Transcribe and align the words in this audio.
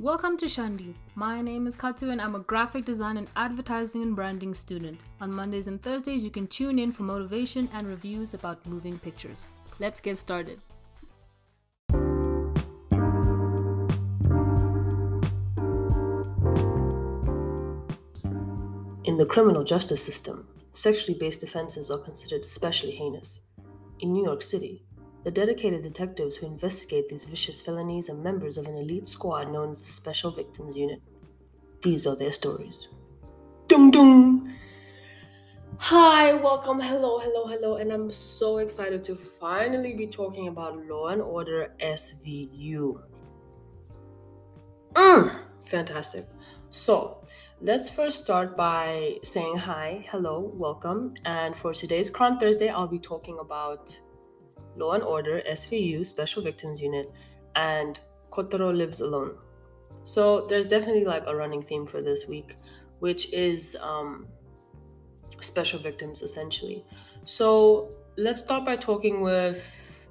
Welcome 0.00 0.38
to 0.38 0.46
Shandi. 0.46 0.94
My 1.14 1.42
name 1.42 1.66
is 1.66 1.76
Katu 1.76 2.10
and 2.10 2.22
I'm 2.22 2.34
a 2.34 2.38
graphic 2.38 2.86
design 2.86 3.18
and 3.18 3.28
advertising 3.36 4.02
and 4.02 4.16
branding 4.16 4.54
student. 4.54 4.98
On 5.20 5.30
Mondays 5.30 5.66
and 5.66 5.82
Thursdays, 5.82 6.24
you 6.24 6.30
can 6.30 6.46
tune 6.46 6.78
in 6.78 6.90
for 6.90 7.02
motivation 7.02 7.68
and 7.74 7.86
reviews 7.86 8.32
about 8.32 8.64
moving 8.64 8.98
pictures. 8.98 9.52
Let's 9.78 10.00
get 10.00 10.16
started. 10.16 10.58
In 19.04 19.18
the 19.18 19.26
criminal 19.28 19.64
justice 19.64 20.02
system, 20.02 20.48
sexually 20.72 21.18
based 21.18 21.42
offenses 21.42 21.90
are 21.90 21.98
considered 21.98 22.40
especially 22.40 22.92
heinous. 22.92 23.42
In 23.98 24.14
New 24.14 24.24
York 24.24 24.40
City, 24.40 24.82
the 25.22 25.30
dedicated 25.30 25.82
detectives 25.82 26.36
who 26.36 26.46
investigate 26.46 27.08
these 27.08 27.24
vicious 27.24 27.60
felonies 27.60 28.08
are 28.08 28.14
members 28.14 28.56
of 28.56 28.66
an 28.66 28.76
elite 28.76 29.06
squad 29.06 29.52
known 29.52 29.72
as 29.72 29.82
the 29.82 29.90
Special 29.90 30.30
Victims 30.30 30.76
Unit. 30.76 31.02
These 31.82 32.06
are 32.06 32.16
their 32.16 32.32
stories. 32.32 32.88
Dung 33.68 33.90
dung! 33.90 34.54
Hi, 35.76 36.34
welcome, 36.34 36.80
hello, 36.80 37.18
hello, 37.18 37.46
hello, 37.46 37.76
and 37.76 37.92
I'm 37.92 38.10
so 38.10 38.58
excited 38.58 39.02
to 39.04 39.14
finally 39.14 39.94
be 39.94 40.06
talking 40.06 40.48
about 40.48 40.86
Law 40.86 41.08
and 41.08 41.22
Order 41.22 41.74
SVU. 41.80 43.00
Mm, 44.94 45.34
fantastic. 45.64 46.28
So, 46.70 47.24
let's 47.60 47.88
first 47.88 48.24
start 48.24 48.56
by 48.56 49.16
saying 49.22 49.56
hi, 49.56 50.04
hello, 50.10 50.50
welcome, 50.54 51.14
and 51.24 51.56
for 51.56 51.72
today's 51.72 52.10
Cron 52.10 52.38
Thursday, 52.38 52.68
I'll 52.68 52.88
be 52.88 52.98
talking 52.98 53.38
about 53.38 53.98
Law 54.76 54.92
and 54.92 55.02
Order, 55.02 55.42
SVU, 55.48 56.06
Special 56.06 56.42
Victims 56.42 56.80
Unit, 56.80 57.12
and 57.56 58.00
Kotaro 58.30 58.76
Lives 58.76 59.00
Alone. 59.00 59.36
So 60.04 60.46
there's 60.46 60.66
definitely 60.66 61.04
like 61.04 61.24
a 61.26 61.36
running 61.36 61.62
theme 61.62 61.86
for 61.86 62.02
this 62.02 62.28
week, 62.28 62.56
which 63.00 63.32
is 63.32 63.76
um, 63.82 64.26
special 65.40 65.78
victims 65.78 66.22
essentially. 66.22 66.84
So 67.24 67.90
let's 68.16 68.40
start 68.40 68.64
by 68.64 68.76
talking 68.76 69.20
with 69.20 70.08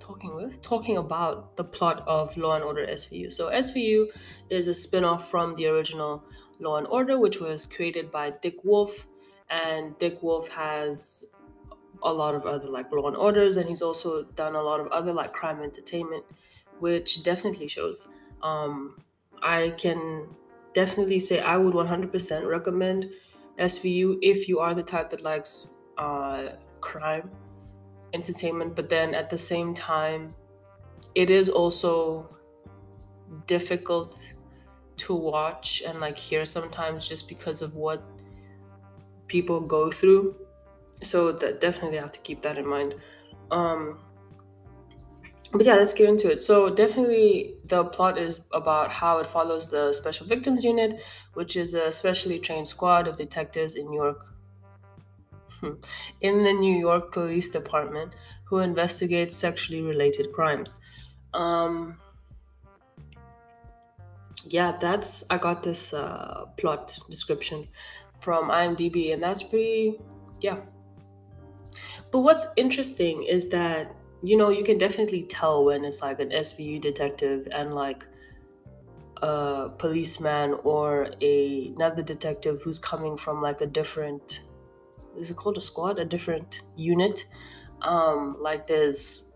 talking 0.00 0.34
with 0.34 0.62
talking 0.62 0.96
about 0.96 1.56
the 1.56 1.64
plot 1.64 2.02
of 2.06 2.36
Law 2.36 2.54
and 2.54 2.64
Order 2.64 2.86
SVU. 2.86 3.32
So 3.32 3.50
SVU 3.50 4.06
is 4.48 4.68
a 4.68 4.74
spin-off 4.74 5.30
from 5.30 5.54
the 5.56 5.66
original 5.66 6.24
Law 6.60 6.78
and 6.78 6.86
Order, 6.86 7.18
which 7.18 7.40
was 7.40 7.64
created 7.66 8.10
by 8.10 8.30
Dick 8.42 8.64
Wolf, 8.64 9.06
and 9.50 9.96
Dick 9.98 10.22
Wolf 10.22 10.48
has 10.48 11.30
a 12.02 12.12
lot 12.12 12.34
of 12.34 12.46
other 12.46 12.68
like 12.68 12.90
law 12.92 13.08
and 13.08 13.16
orders 13.16 13.56
and 13.56 13.68
he's 13.68 13.82
also 13.82 14.24
done 14.34 14.54
a 14.54 14.62
lot 14.62 14.80
of 14.80 14.86
other 14.88 15.12
like 15.12 15.32
crime 15.32 15.62
entertainment 15.62 16.24
which 16.78 17.22
definitely 17.24 17.68
shows. 17.68 18.08
Um 18.42 19.02
i 19.42 19.70
can 19.70 20.28
definitely 20.74 21.20
say 21.20 21.40
i 21.40 21.56
would 21.56 21.74
100% 21.74 22.48
recommend 22.48 23.10
svu 23.58 24.18
if 24.22 24.48
you 24.48 24.58
are 24.58 24.74
the 24.74 24.82
type 24.82 25.10
that 25.10 25.22
likes 25.22 25.68
uh 25.96 26.48
crime 26.80 27.30
entertainment 28.14 28.74
but 28.74 28.88
then 28.88 29.14
at 29.14 29.30
the 29.30 29.38
same 29.38 29.74
time 29.74 30.34
it 31.14 31.30
is 31.30 31.48
also 31.48 32.28
difficult 33.46 34.32
to 34.96 35.14
watch 35.14 35.82
and 35.86 36.00
like 36.00 36.16
hear 36.16 36.44
sometimes 36.46 37.08
just 37.08 37.28
because 37.28 37.62
of 37.62 37.74
what 37.74 38.02
people 39.26 39.60
go 39.60 39.90
through 39.90 40.34
so 41.02 41.32
that 41.32 41.60
definitely 41.60 41.98
have 41.98 42.12
to 42.12 42.20
keep 42.20 42.42
that 42.42 42.58
in 42.58 42.66
mind. 42.66 42.94
Um 43.50 43.98
but 45.52 45.64
yeah 45.64 45.76
let's 45.76 45.94
get 45.94 46.08
into 46.08 46.30
it. 46.30 46.42
So 46.42 46.68
definitely 46.68 47.54
the 47.64 47.84
plot 47.84 48.18
is 48.18 48.42
about 48.52 48.92
how 48.92 49.18
it 49.18 49.26
follows 49.26 49.70
the 49.70 49.92
special 49.92 50.26
victims 50.26 50.64
unit 50.64 51.00
which 51.34 51.56
is 51.56 51.74
a 51.74 51.92
specially 51.92 52.38
trained 52.38 52.66
squad 52.66 53.08
of 53.08 53.16
detectives 53.16 53.74
in 53.74 53.88
new 53.88 54.02
york 54.02 54.26
in 56.20 56.44
the 56.44 56.52
new 56.52 56.78
york 56.78 57.12
police 57.12 57.48
department 57.48 58.12
who 58.44 58.58
investigate 58.58 59.30
sexually 59.32 59.82
related 59.82 60.32
crimes. 60.32 60.76
Um 61.34 61.98
yeah 64.44 64.76
that's 64.80 65.24
i 65.30 65.36
got 65.36 65.62
this 65.62 65.92
uh, 65.92 66.46
plot 66.56 66.96
description 67.10 67.66
from 68.20 68.48
imdb 68.48 69.12
and 69.12 69.22
that's 69.22 69.42
pretty 69.42 69.98
yeah 70.40 70.58
but 72.10 72.20
what's 72.20 72.46
interesting 72.56 73.24
is 73.24 73.48
that, 73.50 73.94
you 74.22 74.36
know, 74.36 74.48
you 74.50 74.64
can 74.64 74.78
definitely 74.78 75.22
tell 75.22 75.64
when 75.64 75.84
it's 75.84 76.02
like 76.02 76.20
an 76.20 76.30
SVU 76.30 76.80
detective 76.80 77.48
and 77.52 77.74
like 77.74 78.04
a 79.22 79.70
policeman 79.78 80.54
or 80.64 81.10
a, 81.20 81.72
another 81.76 82.02
detective 82.02 82.62
who's 82.62 82.78
coming 82.78 83.16
from 83.16 83.42
like 83.42 83.60
a 83.60 83.66
different, 83.66 84.42
is 85.18 85.30
it 85.30 85.36
called 85.36 85.58
a 85.58 85.60
squad? 85.60 85.98
A 85.98 86.04
different 86.04 86.62
unit. 86.76 87.26
Um, 87.82 88.36
like 88.40 88.66
there's 88.66 89.32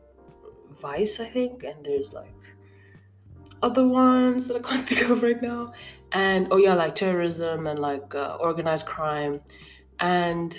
Vice, 0.81 1.21
I 1.21 1.27
think, 1.27 1.65
and 1.65 1.85
there's 1.85 2.13
like 2.13 2.35
other 3.63 3.87
ones 3.87 4.47
that 4.49 4.57
I 4.57 4.61
can't 4.61 4.89
think 4.89 5.09
of 5.09 5.23
right 5.23 5.41
now. 5.41 5.73
And 6.13 6.49
oh 6.51 6.57
yeah, 6.57 6.75
like 6.75 6.95
terrorism 6.95 7.67
and 7.67 7.79
like 7.79 8.15
uh, 8.15 8.37
organized 8.41 8.87
crime. 8.87 9.41
And 10.01 10.57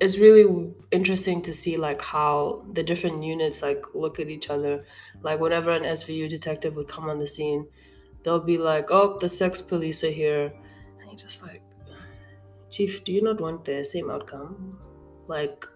it's 0.00 0.16
really 0.16 0.72
interesting 0.90 1.42
to 1.42 1.52
see 1.52 1.76
like 1.76 2.00
how 2.00 2.64
the 2.72 2.82
different 2.82 3.22
units 3.22 3.60
like 3.60 3.84
look 3.94 4.18
at 4.18 4.28
each 4.28 4.48
other. 4.48 4.84
Like 5.22 5.40
whenever 5.40 5.70
an 5.72 5.82
SVU 5.82 6.28
detective 6.28 6.74
would 6.76 6.88
come 6.88 7.10
on 7.10 7.18
the 7.18 7.26
scene, 7.26 7.68
they'll 8.22 8.40
be 8.40 8.56
like, 8.56 8.90
"Oh, 8.90 9.18
the 9.18 9.28
sex 9.28 9.60
police 9.60 10.02
are 10.02 10.10
here," 10.10 10.52
and 10.98 11.06
you're 11.06 11.16
just 11.16 11.42
like, 11.42 11.62
"Chief, 12.70 13.04
do 13.04 13.12
you 13.12 13.22
not 13.22 13.40
want 13.40 13.64
the 13.64 13.84
same 13.84 14.10
outcome? 14.10 14.78
Like, 15.28 15.66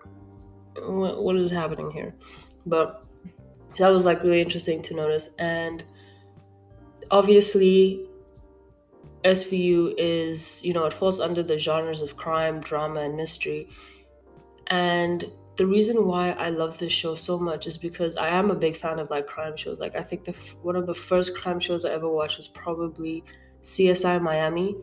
what 0.77 1.37
is 1.37 1.51
happening 1.51 1.91
here?" 1.91 2.15
But 2.65 3.05
that 3.79 3.89
was 3.91 4.07
like 4.07 4.23
really 4.23 4.41
interesting 4.41 4.81
to 4.83 4.95
notice, 4.95 5.35
and 5.39 5.85
obviously 7.11 8.09
SVU 9.25 9.95
is, 9.99 10.65
you 10.65 10.73
know, 10.73 10.87
it 10.87 10.93
falls 10.93 11.21
under 11.21 11.43
the 11.43 11.59
genres 11.59 12.01
of 12.01 12.17
crime, 12.17 12.61
drama, 12.61 13.01
and 13.01 13.17
mystery. 13.17 13.69
And 14.69 15.31
the 15.57 15.67
reason 15.67 16.07
why 16.07 16.31
I 16.33 16.49
love 16.49 16.79
this 16.79 16.93
show 16.93 17.15
so 17.15 17.39
much 17.39 17.67
is 17.67 17.79
because 17.79 18.17
I 18.17 18.29
am 18.29 18.51
a 18.51 18.55
big 18.55 18.77
fan 18.77 18.99
of 18.99 19.11
like 19.11 19.27
crime 19.27 19.57
shows. 19.57 19.79
Like 19.79 19.95
I 19.95 20.03
think 20.03 20.25
the 20.25 20.33
one 20.63 20.77
of 20.77 20.87
the 20.87 20.95
first 20.95 21.37
crime 21.37 21.61
shows 21.61 21.85
I 21.85 21.93
ever 21.93 22.09
watched 22.09 22.39
was 22.39 22.49
probably 22.49 23.23
CSI 23.63 24.21
Miami, 24.21 24.77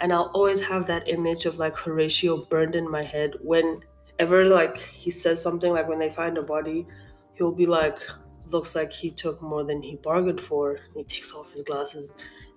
and 0.00 0.12
I'll 0.12 0.30
always 0.34 0.62
have 0.62 0.86
that 0.86 1.08
image 1.08 1.46
of 1.46 1.58
like 1.58 1.76
Horatio 1.76 2.46
burned 2.46 2.74
in 2.74 2.90
my 2.90 3.02
head 3.02 3.34
whenever 3.42 4.46
like 4.46 4.78
he 4.78 5.10
says 5.10 5.42
something 5.42 5.72
like 5.72 5.88
when 5.88 5.98
they 5.98 6.10
find 6.10 6.38
a 6.38 6.42
body, 6.42 6.86
he'll 7.34 7.52
be 7.52 7.66
like, 7.66 7.98
"Looks 8.46 8.74
like 8.74 8.92
he 8.92 9.10
took 9.10 9.42
more 9.42 9.64
than 9.64 9.82
he 9.82 9.96
bargained 9.96 10.40
for." 10.40 10.78
He 10.94 11.04
takes 11.04 11.34
off 11.34 11.52
his 11.52 11.62
glasses, 11.62 12.14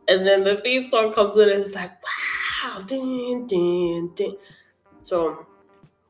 and 0.07 0.25
then 0.25 0.43
the 0.45 0.57
theme 0.57 0.85
song 0.85 1.11
comes 1.13 1.35
in, 1.35 1.49
and 1.49 1.61
it's 1.61 1.75
like, 1.75 1.91
"Wow!" 1.91 2.79
Ding, 2.79 3.45
ding, 3.47 4.11
ding. 4.15 4.37
So 5.03 5.45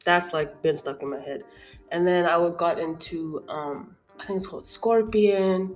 that's 0.07 0.31
like 0.31 0.61
been 0.61 0.77
stuck 0.77 1.01
in 1.03 1.09
my 1.09 1.19
head. 1.19 1.43
And 1.91 2.07
then 2.07 2.25
I 2.25 2.35
got 2.57 2.79
into 2.79 3.43
um, 3.49 3.95
I 4.19 4.25
think 4.25 4.37
it's 4.37 4.47
called 4.47 4.65
Scorpion, 4.65 5.75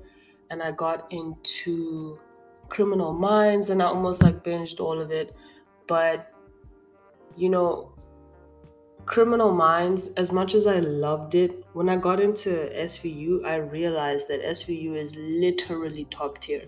and 0.50 0.64
I 0.64 0.72
got 0.72 1.12
into 1.12 2.18
Criminal 2.70 3.14
Minds, 3.14 3.70
and 3.70 3.84
I 3.84 3.86
almost 3.86 4.24
like 4.24 4.42
binged 4.44 4.80
all 4.80 5.00
of 5.00 5.12
it. 5.12 5.36
But 5.86 6.32
you 7.36 7.50
know, 7.50 7.94
Criminal 9.06 9.52
Minds, 9.52 10.14
as 10.14 10.32
much 10.32 10.56
as 10.56 10.66
I 10.66 10.80
loved 10.80 11.36
it, 11.36 11.66
when 11.74 11.90
I 11.90 11.98
got 11.98 12.22
into 12.22 12.50
SVU, 12.74 13.46
I 13.46 13.58
realized 13.58 14.30
that 14.30 14.42
SVU 14.44 14.96
is 14.96 15.16
literally 15.18 16.06
top 16.06 16.40
tier. 16.40 16.66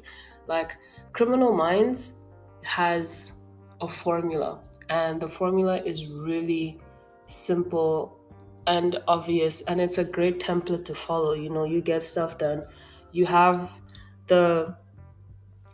Like, 0.47 0.75
Criminal 1.13 1.53
Minds 1.53 2.23
has 2.63 3.39
a 3.79 3.87
formula, 3.87 4.59
and 4.89 5.21
the 5.21 5.27
formula 5.27 5.81
is 5.83 6.07
really 6.07 6.81
simple 7.25 8.19
and 8.67 8.97
obvious 9.07 9.61
and 9.63 9.81
it's 9.81 9.97
a 9.97 10.03
great 10.03 10.39
template 10.39 10.85
to 10.85 10.95
follow. 10.95 11.33
You 11.33 11.49
know 11.49 11.65
you 11.65 11.81
get 11.81 12.03
stuff 12.03 12.37
done. 12.37 12.63
You 13.11 13.25
have 13.25 13.79
the 14.27 14.75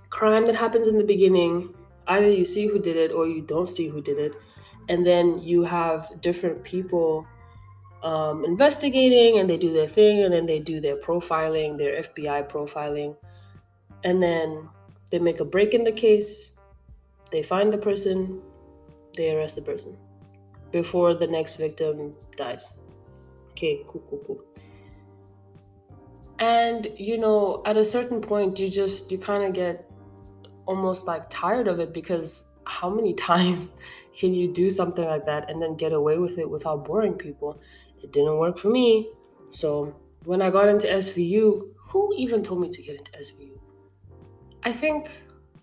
crime 0.10 0.48
that 0.48 0.56
happens 0.56 0.88
in 0.88 0.98
the 0.98 1.04
beginning. 1.04 1.74
Either 2.07 2.30
you 2.30 2.46
see 2.46 2.68
who 2.68 2.80
did 2.80 2.96
it 2.96 3.12
or 3.12 3.28
you 3.28 3.42
don't 3.42 3.69
see 3.69 3.88
who 3.88 4.01
did 4.01 4.18
it. 4.18 4.34
And 4.88 5.06
then 5.06 5.40
you 5.40 5.63
have 5.63 6.10
different 6.22 6.63
people 6.63 7.28
um, 8.02 8.44
investigating 8.44 9.40
and 9.40 9.50
they 9.50 9.57
do 9.57 9.72
their 9.72 9.88
thing 9.88 10.24
and 10.24 10.34
then 10.34 10.45
they 10.45 10.60
do 10.60 10.80
their 10.80 10.95
profiling 10.95 11.78
their 11.78 12.02
fbi 12.02 12.50
profiling. 12.50 13.16
And 14.04 14.24
then 14.24 14.69
they 15.12 15.19
make 15.19 15.40
a 15.40 15.45
break 15.45 15.74
in 15.74 15.84
the 15.84 15.92
case. 15.92 16.54
They 17.31 17.44
find 17.44 17.72
the 17.72 17.78
person. 17.78 18.42
They 19.16 19.36
arrest 19.36 19.56
the 19.56 19.62
person 19.62 19.98
before 20.71 21.13
the 21.13 21.27
next 21.27 21.56
victim 21.56 22.13
dies. 22.36 22.77
Okay, 23.51 23.83
cool, 23.88 24.04
cool, 24.10 24.21
cool. 24.25 24.44
and 26.39 26.88
you 26.98 27.18
know 27.18 27.62
at 27.66 27.75
a 27.75 27.83
certain 27.83 28.21
point 28.21 28.60
you 28.60 28.69
just 28.69 29.12
you 29.12 29.18
kind 29.18 29.44
of 29.44 29.54
get 29.54 29.89
almost 30.66 31.06
like 31.06 31.30
tired 31.30 31.68
of 31.68 31.80
it 31.80 31.94
because 31.94 32.54
how 32.66 32.89
many 32.89 33.13
times 33.30 33.74
can 34.18 34.33
you 34.33 34.48
do 34.51 34.69
something 34.69 35.06
like 35.06 35.25
that 35.25 35.50
and 35.50 35.62
then 35.62 35.75
get 35.75 35.92
away 35.94 36.18
with 36.18 36.38
it 36.38 36.50
without 36.50 36.86
boring 36.86 37.13
people? 37.13 37.62
It 38.01 38.12
didn't 38.13 38.38
work 38.38 38.57
for 38.57 38.69
me. 38.69 39.12
So 39.45 39.95
when 40.25 40.42
i 40.42 40.50
got 40.50 40.68
into 40.68 40.88
svu 40.88 41.69
who 41.75 42.13
even 42.18 42.44
told 42.44 42.62
me 42.62 42.69
to 42.69 42.81
get 42.81 42.95
into 42.98 43.12
svu 43.19 43.57
i 44.63 44.71
think 44.71 45.10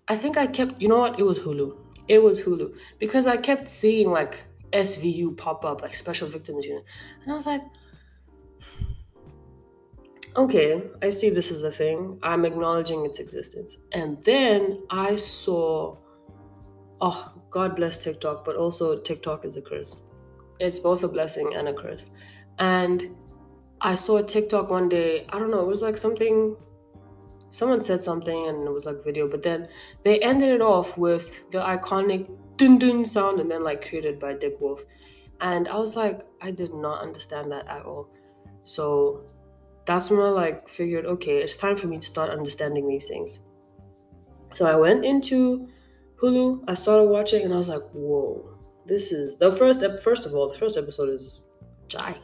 i 0.07 0.15
think 0.15 0.35
i 0.37 0.47
kept 0.47 0.81
you 0.81 0.87
know 0.87 0.97
what? 0.97 1.19
It 1.19 1.23
was 1.23 1.39
hulu. 1.39 1.77
It 2.07 2.19
was 2.23 2.41
hulu. 2.41 2.75
Because 2.99 3.27
i 3.27 3.37
kept 3.37 3.69
seeing 3.69 4.11
like 4.11 4.46
svu 4.73 5.35
pop 5.37 5.65
up 5.65 5.81
like 5.81 5.95
special 5.95 6.27
victims 6.27 6.65
unit 6.65 6.83
and 7.23 7.31
i 7.31 7.35
was 7.35 7.45
like 7.45 7.61
okay, 10.37 10.83
I 11.01 11.09
see 11.09 11.29
this 11.29 11.51
is 11.51 11.63
a 11.63 11.71
thing. 11.71 12.19
I'm 12.21 12.45
acknowledging 12.45 13.05
its 13.05 13.19
existence. 13.19 13.77
And 13.91 14.23
then 14.23 14.83
I 14.89 15.15
saw, 15.15 15.97
oh, 17.01 17.31
God 17.49 17.75
bless 17.75 18.03
TikTok, 18.03 18.45
but 18.45 18.55
also 18.55 18.99
TikTok 18.99 19.45
is 19.45 19.57
a 19.57 19.61
curse. 19.61 20.09
It's 20.59 20.77
both 20.77 21.03
a 21.03 21.07
blessing 21.07 21.53
and 21.55 21.67
a 21.67 21.73
curse. 21.73 22.11
And 22.59 23.15
I 23.81 23.95
saw 23.95 24.17
a 24.17 24.23
TikTok 24.23 24.69
one 24.69 24.89
day, 24.89 25.25
I 25.29 25.39
don't 25.39 25.51
know, 25.51 25.61
it 25.61 25.67
was 25.67 25.81
like 25.81 25.97
something, 25.97 26.55
someone 27.49 27.81
said 27.81 28.01
something 28.01 28.47
and 28.47 28.67
it 28.67 28.71
was 28.71 28.85
like 28.85 29.03
video, 29.03 29.27
but 29.27 29.43
then 29.43 29.67
they 30.03 30.19
ended 30.19 30.49
it 30.49 30.61
off 30.61 30.97
with 30.97 31.49
the 31.51 31.59
iconic 31.59 32.29
dun 32.57 32.77
dun 32.77 33.05
sound 33.05 33.39
and 33.39 33.49
then 33.49 33.63
like 33.63 33.87
created 33.87 34.19
by 34.19 34.33
Dick 34.33 34.59
Wolf. 34.59 34.83
And 35.41 35.67
I 35.67 35.77
was 35.77 35.95
like, 35.95 36.21
I 36.41 36.51
did 36.51 36.73
not 36.73 37.01
understand 37.01 37.51
that 37.51 37.67
at 37.67 37.83
all. 37.83 38.09
So 38.63 39.23
that's 39.85 40.09
when 40.09 40.19
I 40.19 40.29
like 40.29 40.67
figured, 40.67 41.05
okay, 41.05 41.37
it's 41.37 41.55
time 41.55 41.75
for 41.75 41.87
me 41.87 41.97
to 41.97 42.05
start 42.05 42.29
understanding 42.29 42.87
these 42.87 43.07
things. 43.07 43.39
So 44.55 44.65
I 44.65 44.75
went 44.75 45.05
into 45.05 45.69
Hulu, 46.21 46.63
I 46.67 46.73
started 46.73 47.09
watching, 47.09 47.43
and 47.43 47.53
I 47.53 47.57
was 47.57 47.69
like, 47.69 47.83
whoa, 47.93 48.57
this 48.85 49.11
is 49.11 49.37
the 49.37 49.51
first. 49.51 49.83
Ep- 49.83 49.99
first 49.99 50.25
of 50.25 50.33
all, 50.33 50.47
the 50.47 50.57
first 50.57 50.77
episode 50.77 51.09
is 51.09 51.45
jai. 51.87 52.15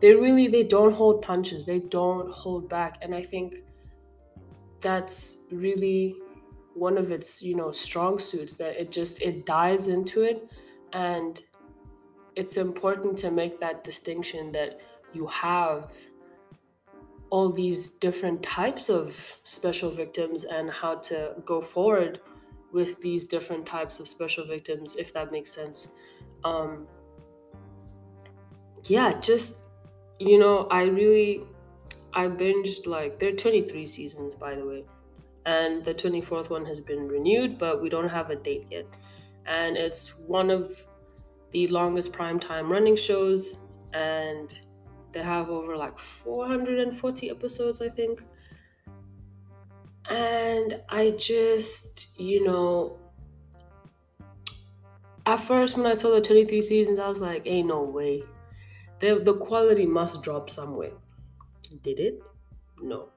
They 0.00 0.14
really 0.14 0.46
they 0.46 0.62
don't 0.62 0.92
hold 0.92 1.22
punches. 1.22 1.64
They 1.64 1.80
don't 1.80 2.30
hold 2.30 2.68
back, 2.68 2.98
and 3.02 3.14
I 3.14 3.22
think 3.22 3.56
that's 4.80 5.46
really 5.50 6.14
one 6.82 6.98
of 6.98 7.12
its 7.12 7.42
you 7.42 7.54
know 7.54 7.70
strong 7.70 8.18
suits 8.18 8.54
that 8.54 8.80
it 8.80 8.90
just 8.90 9.22
it 9.22 9.46
dives 9.46 9.86
into 9.88 10.22
it 10.22 10.48
and 10.92 11.42
it's 12.34 12.56
important 12.56 13.16
to 13.16 13.30
make 13.30 13.60
that 13.60 13.84
distinction 13.84 14.50
that 14.52 14.80
you 15.12 15.26
have 15.26 15.92
all 17.30 17.48
these 17.50 17.90
different 18.06 18.42
types 18.42 18.90
of 18.90 19.38
special 19.44 19.90
victims 19.90 20.44
and 20.44 20.70
how 20.70 20.94
to 20.96 21.34
go 21.46 21.60
forward 21.60 22.20
with 22.72 23.00
these 23.00 23.24
different 23.24 23.64
types 23.64 24.00
of 24.00 24.08
special 24.08 24.44
victims, 24.46 24.96
if 24.96 25.14
that 25.14 25.32
makes 25.32 25.50
sense. 25.50 25.88
Um, 26.44 26.86
yeah, 28.84 29.18
just, 29.20 29.60
you 30.18 30.38
know, 30.38 30.66
I 30.70 30.84
really, 30.84 31.42
I 32.12 32.28
binged 32.28 32.86
like, 32.86 33.18
there 33.18 33.30
are 33.30 33.36
23 33.36 33.86
seasons, 33.86 34.34
by 34.34 34.54
the 34.54 34.66
way. 34.66 34.84
And 35.44 35.84
the 35.84 35.94
24th 35.94 36.50
one 36.50 36.64
has 36.66 36.80
been 36.80 37.08
renewed, 37.08 37.58
but 37.58 37.82
we 37.82 37.88
don't 37.88 38.08
have 38.08 38.30
a 38.30 38.36
date 38.36 38.66
yet. 38.70 38.86
And 39.46 39.76
it's 39.76 40.18
one 40.18 40.50
of 40.50 40.86
the 41.50 41.66
longest 41.68 42.12
prime 42.12 42.38
time 42.38 42.70
running 42.70 42.96
shows. 42.96 43.56
And 43.92 44.58
they 45.12 45.22
have 45.22 45.50
over 45.50 45.76
like 45.76 45.98
440 45.98 47.30
episodes, 47.30 47.82
I 47.82 47.88
think. 47.88 48.22
And 50.08 50.80
I 50.88 51.10
just, 51.18 52.08
you 52.16 52.44
know, 52.44 52.98
at 55.26 55.40
first 55.40 55.76
when 55.76 55.86
I 55.86 55.94
saw 55.94 56.10
the 56.10 56.20
23 56.20 56.62
seasons, 56.62 56.98
I 56.98 57.08
was 57.08 57.20
like, 57.20 57.46
ain't 57.46 57.68
no 57.68 57.82
way. 57.82 58.22
The, 59.00 59.20
the 59.24 59.34
quality 59.34 59.86
must 59.86 60.22
drop 60.22 60.50
somewhere. 60.50 60.92
Did 61.82 62.00
it? 62.00 62.22
No. 62.80 63.11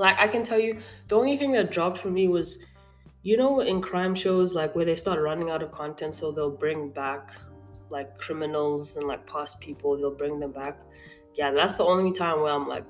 Like, 0.00 0.18
I 0.18 0.28
can 0.28 0.42
tell 0.42 0.58
you, 0.58 0.78
the 1.08 1.16
only 1.16 1.36
thing 1.36 1.52
that 1.52 1.70
dropped 1.70 1.98
for 1.98 2.10
me 2.10 2.26
was, 2.28 2.64
you 3.22 3.36
know, 3.36 3.60
in 3.60 3.80
crime 3.80 4.14
shows, 4.14 4.54
like 4.54 4.74
where 4.74 4.84
they 4.84 4.96
start 4.96 5.20
running 5.20 5.50
out 5.50 5.62
of 5.62 5.70
content, 5.70 6.14
so 6.14 6.32
they'll 6.32 6.58
bring 6.64 6.90
back 6.90 7.32
like 7.90 8.16
criminals 8.18 8.96
and 8.96 9.06
like 9.06 9.26
past 9.26 9.60
people, 9.60 9.96
they'll 9.96 10.14
bring 10.22 10.40
them 10.40 10.52
back 10.52 10.78
yeah, 11.34 11.52
that's 11.52 11.76
the 11.76 11.84
only 11.84 12.12
time 12.12 12.40
where 12.40 12.52
I'm 12.52 12.68
like, 12.68 12.84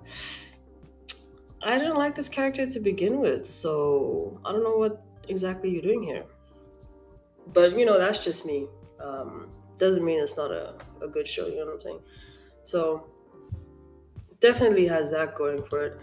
I 1.62 1.78
didn't 1.78 1.96
like 1.96 2.14
this 2.14 2.28
character 2.28 2.68
to 2.68 2.80
begin 2.80 3.20
with, 3.20 3.46
so 3.46 4.40
I 4.44 4.52
don't 4.52 4.64
know 4.64 4.76
what 4.76 5.04
exactly 5.28 5.70
you're 5.70 5.82
doing 5.82 6.02
here. 6.02 6.24
But 7.52 7.78
you 7.78 7.84
know, 7.84 7.98
that's 7.98 8.24
just 8.24 8.46
me. 8.46 8.66
Um, 9.02 9.50
doesn't 9.78 10.04
mean 10.04 10.20
it's 10.20 10.36
not 10.36 10.50
a, 10.50 10.74
a 11.02 11.08
good 11.08 11.28
show, 11.28 11.46
you 11.46 11.58
know 11.58 11.66
what 11.66 11.74
I'm 11.74 11.80
saying? 11.80 12.00
So 12.64 13.06
definitely 14.40 14.86
has 14.88 15.10
that 15.10 15.34
going 15.34 15.62
for 15.62 15.84
it. 15.84 16.00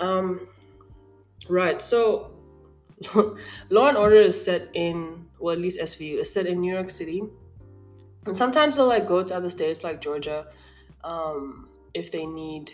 Um, 0.00 0.48
right, 1.48 1.80
so 1.80 2.32
Law 3.70 3.88
and 3.88 3.96
Order 3.96 4.16
is 4.16 4.42
set 4.42 4.68
in, 4.74 5.26
well, 5.38 5.54
at 5.54 5.60
least 5.60 5.80
SVU 5.80 6.20
is 6.20 6.32
set 6.32 6.46
in 6.46 6.60
New 6.60 6.72
York 6.72 6.90
City. 6.90 7.22
And 8.26 8.36
sometimes 8.36 8.76
they'll 8.76 8.86
like 8.86 9.06
go 9.06 9.22
to 9.22 9.34
other 9.34 9.50
states 9.50 9.82
like 9.82 10.00
Georgia 10.00 10.46
um, 11.04 11.68
if 11.94 12.10
they 12.10 12.26
need 12.26 12.72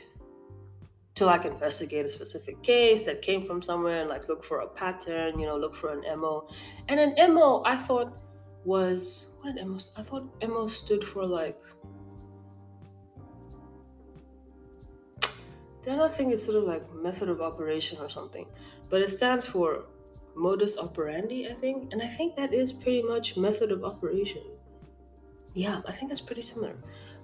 to 1.14 1.24
like 1.24 1.44
investigate 1.44 2.04
a 2.04 2.08
specific 2.08 2.62
case 2.62 3.02
that 3.04 3.22
came 3.22 3.42
from 3.42 3.62
somewhere 3.62 4.00
and 4.00 4.10
like 4.10 4.28
look 4.28 4.44
for 4.44 4.60
a 4.60 4.66
pattern, 4.66 5.38
you 5.38 5.46
know, 5.46 5.56
look 5.56 5.74
for 5.74 5.92
an 5.92 6.20
MO. 6.20 6.48
And 6.88 7.00
an 7.00 7.34
MO 7.34 7.62
I 7.64 7.76
thought 7.76 8.12
was 8.64 9.36
what 9.40 9.54
did 9.54 9.66
MO 9.66 9.78
I 9.96 10.02
thought 10.02 10.28
MO 10.46 10.66
stood 10.66 11.04
for 11.04 11.24
like 11.24 11.60
then 15.86 16.00
I 16.00 16.08
think 16.08 16.34
it's 16.34 16.44
sort 16.44 16.56
of 16.56 16.64
like 16.64 16.84
method 16.94 17.30
of 17.30 17.40
operation 17.40 17.98
or 18.00 18.10
something. 18.10 18.46
But 18.90 19.00
it 19.00 19.08
stands 19.08 19.46
for 19.46 19.84
modus 20.34 20.78
operandi, 20.78 21.48
I 21.48 21.54
think. 21.54 21.92
And 21.92 22.02
I 22.02 22.08
think 22.08 22.36
that 22.36 22.52
is 22.52 22.72
pretty 22.72 23.02
much 23.02 23.36
method 23.38 23.72
of 23.72 23.84
operation. 23.84 24.42
Yeah, 25.54 25.80
I 25.86 25.92
think 25.92 26.10
that's 26.10 26.20
pretty 26.20 26.42
similar 26.42 26.76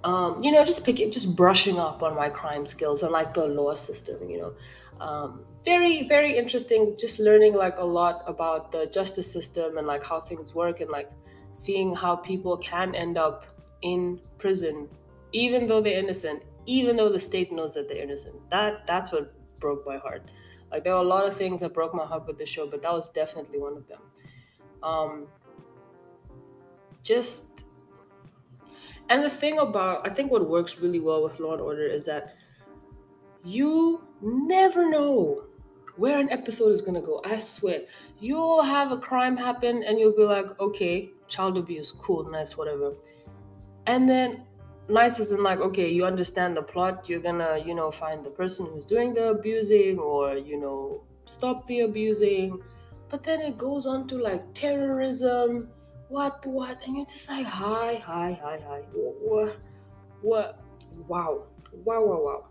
um, 0.05 0.43
you 0.43 0.51
know, 0.51 0.65
just 0.65 0.85
picking, 0.85 1.11
just 1.11 1.37
brushing 1.37 1.79
up 1.79 2.03
on 2.03 2.17
my 2.17 2.29
crime 2.29 2.67
skills 2.67 3.03
and 3.03 3.13
like 3.13 3.35
the 3.35 3.47
law 3.47 3.75
system, 3.75 4.29
you 4.29 4.39
know. 4.39 4.53
Um, 5.05 5.45
very, 5.65 6.09
very 6.09 6.37
interesting. 6.37 6.97
Just 6.99 7.19
learning 7.19 7.55
like 7.55 7.77
a 7.79 7.85
lot 7.85 8.25
about 8.27 8.73
the 8.73 8.87
justice 8.87 9.31
system 9.31 9.79
and 9.79 9.87
like 9.87 10.05
how 10.05 10.21
things 10.21 10.55
work 10.55 10.81
and 10.81 10.91
like 10.91 11.11
seeing 11.55 11.95
how 11.95 12.17
people 12.17 12.57
can 12.57 12.95
end 12.95 13.17
up 13.17 13.47
in 13.83 14.21
prison, 14.39 14.89
even 15.33 15.67
though 15.67 15.81
they're 15.81 15.99
innocent, 15.99 16.43
even 16.67 16.97
though 16.97 17.09
the 17.09 17.21
state 17.21 17.53
knows 17.53 17.75
that 17.75 17.89
they're 17.89 18.03
innocent. 18.03 18.37
That 18.51 18.87
that's 18.87 19.13
what 19.13 19.35
broke 19.61 19.87
my 19.87 19.97
heart. 19.99 20.31
Like 20.71 20.85
there 20.85 20.95
were 20.95 21.01
a 21.01 21.05
lot 21.17 21.27
of 21.27 21.37
things 21.37 21.61
that 21.61 21.75
broke 21.75 21.95
my 21.95 22.07
heart 22.07 22.27
with 22.27 22.39
the 22.39 22.47
show, 22.47 22.67
but 22.67 22.83
that 22.83 22.93
was 22.93 23.11
definitely 23.11 23.59
one 23.59 23.77
of 23.77 23.87
them. 23.89 24.01
Um, 24.83 25.27
just 27.03 27.53
and 29.09 29.23
the 29.23 29.31
thing 29.31 29.59
about, 29.59 30.07
I 30.09 30.11
think 30.11 30.31
what 30.31 30.49
works 30.49 30.79
really 30.79 31.01
well 31.01 31.23
with 31.23 31.39
Law 31.39 31.53
and 31.53 31.61
Order 31.61 31.87
is 31.87 32.05
that 32.05 32.35
you 33.45 34.03
never 34.23 34.89
know 34.89 35.45
where 35.97 36.19
an 36.19 36.31
episode 36.31 36.71
is 36.71 36.81
to 36.81 37.01
go. 37.01 37.21
I 37.25 37.37
swear. 37.37 37.83
You'll 38.21 38.63
have 38.63 38.93
a 38.93 38.97
crime 38.97 39.37
happen 39.37 39.83
and 39.83 39.99
you'll 39.99 40.17
be 40.17 40.23
like, 40.23 40.59
okay, 40.59 41.11
child 41.29 41.59
abuse, 41.59 41.93
cool, 41.93 42.25
nice, 42.31 42.57
whatever. 42.57 42.95
And 43.87 44.09
then 44.09 44.45
nice 44.89 45.21
isn't 45.21 45.43
like, 45.43 45.61
okay, 45.61 45.89
you 45.91 46.05
understand 46.05 46.57
the 46.57 46.63
plot, 46.63 47.09
you're 47.09 47.21
gonna, 47.21 47.63
you 47.65 47.75
know, 47.75 47.91
find 47.91 48.25
the 48.25 48.31
person 48.31 48.67
who's 48.67 48.87
doing 48.87 49.15
the 49.15 49.31
abusing 49.31 49.99
or, 49.99 50.35
you 50.35 50.61
know, 50.61 51.03
stop 51.25 51.67
the 51.67 51.81
abusing. 51.81 52.63
But 53.09 53.23
then 53.23 53.41
it 53.41 53.59
goes 53.59 53.87
on 53.87 54.07
to 54.09 54.17
like 54.17 54.55
terrorism. 54.55 55.69
What 56.09 56.45
what? 56.47 56.83
And 56.85 56.97
you're 56.97 57.07
just 57.07 57.29
like 57.29 57.47
hi 57.47 57.97
hi 57.97 58.39
hi 58.43 58.59
hi. 58.67 58.83
What 58.93 59.57
what 60.23 60.61
wow. 61.09 61.45
Wow 61.85 62.05
wow 62.05 62.23
wow. 62.23 62.47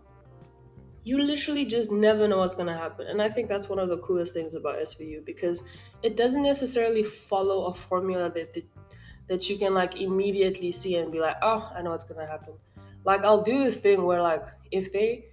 You 1.04 1.18
literally 1.18 1.64
just 1.64 1.90
never 1.90 2.28
know 2.28 2.38
what's 2.38 2.54
going 2.54 2.68
to 2.68 2.76
happen. 2.76 3.08
And 3.08 3.20
i 3.20 3.28
think 3.28 3.48
that's 3.48 3.68
one 3.68 3.80
of 3.80 3.88
the 3.88 3.98
coolest 3.98 4.32
things 4.34 4.54
about 4.54 4.76
svu 4.78 5.24
because 5.24 5.64
it 6.02 6.16
doesn't 6.16 6.42
necessarily 6.42 7.02
follow 7.02 7.66
a 7.66 7.74
formula 7.74 8.30
that 8.30 8.54
that, 8.54 8.64
that 9.28 9.48
you 9.48 9.58
can 9.58 9.74
like 9.74 10.00
immediately 10.00 10.72
see 10.72 10.96
and 10.96 11.12
be 11.12 11.20
like 11.20 11.36
oh 11.42 11.72
i 11.74 11.82
know 11.82 11.90
what's 11.90 12.04
to 12.04 12.26
happen 12.26 12.54
like 13.04 13.22
i'll 13.24 13.42
do 13.42 13.64
this 13.64 13.80
thing 13.80 14.04
where 14.04 14.22
like 14.22 14.44
if 14.70 14.92
they 14.92 15.24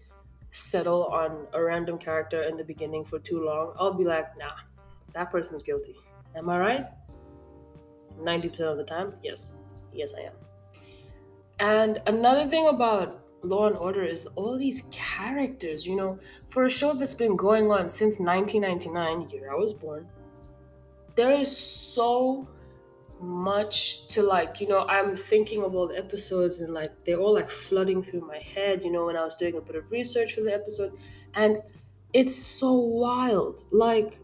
settle 0.52 1.06
on 1.06 1.48
a 1.54 1.64
random 1.64 1.98
character 1.98 2.44
in 2.44 2.58
the 2.58 2.64
beginning 2.64 3.06
for 3.06 3.20
too 3.20 3.44
long 3.46 3.74
i'll 3.80 3.94
be 3.94 4.04
like 4.04 4.26
nah 4.38 4.52
that 5.14 5.32
person's 5.32 5.64
guilty 5.64 5.96
am 6.36 6.50
i 6.50 6.58
right 6.58 6.86
90% 8.22 8.60
of 8.62 8.78
the 8.78 8.84
time, 8.84 9.14
yes. 9.24 9.50
Yes, 9.94 10.14
I 10.14 10.22
am. 10.22 10.34
And 11.60 12.02
another 12.08 12.48
thing 12.48 12.68
about 12.68 13.22
Law 13.44 13.68
and 13.68 13.78
Order 13.78 14.04
is 14.04 14.28
all 14.36 14.58
these 14.58 14.84
characters, 14.92 15.88
you 15.88 15.96
know, 15.96 16.20
for 16.50 16.66
a 16.66 16.70
show 16.70 16.94
that's 16.94 17.14
been 17.14 17.36
going 17.36 17.72
on 17.72 17.88
since 17.88 18.20
1999, 18.20 19.30
year 19.30 19.52
I 19.52 19.56
was 19.56 19.74
born. 19.74 20.08
There 21.16 21.32
is 21.32 21.56
so 21.56 22.48
much 23.22 24.08
to 24.08 24.24
like, 24.24 24.62
you 24.62 24.68
know, 24.68 24.86
I'm 24.88 25.16
thinking 25.16 25.64
of 25.64 25.76
all 25.76 25.88
the 25.88 25.98
episodes 25.98 26.60
and 26.60 26.74
like 26.74 26.92
they're 27.06 27.20
all 27.20 27.34
like 27.34 27.50
flooding 27.50 28.02
through 28.02 28.22
my 28.22 28.40
head, 28.40 28.84
you 28.84 28.92
know, 28.92 29.06
when 29.06 29.16
I 29.16 29.24
was 29.24 29.36
doing 29.36 29.58
a 29.58 29.62
bit 29.62 29.76
of 29.76 29.92
research 29.92 30.34
for 30.34 30.42
the 30.42 30.54
episode. 30.54 30.94
And 31.34 31.62
it's 32.14 32.36
so 32.36 32.74
wild. 32.74 33.62
Like, 33.72 34.20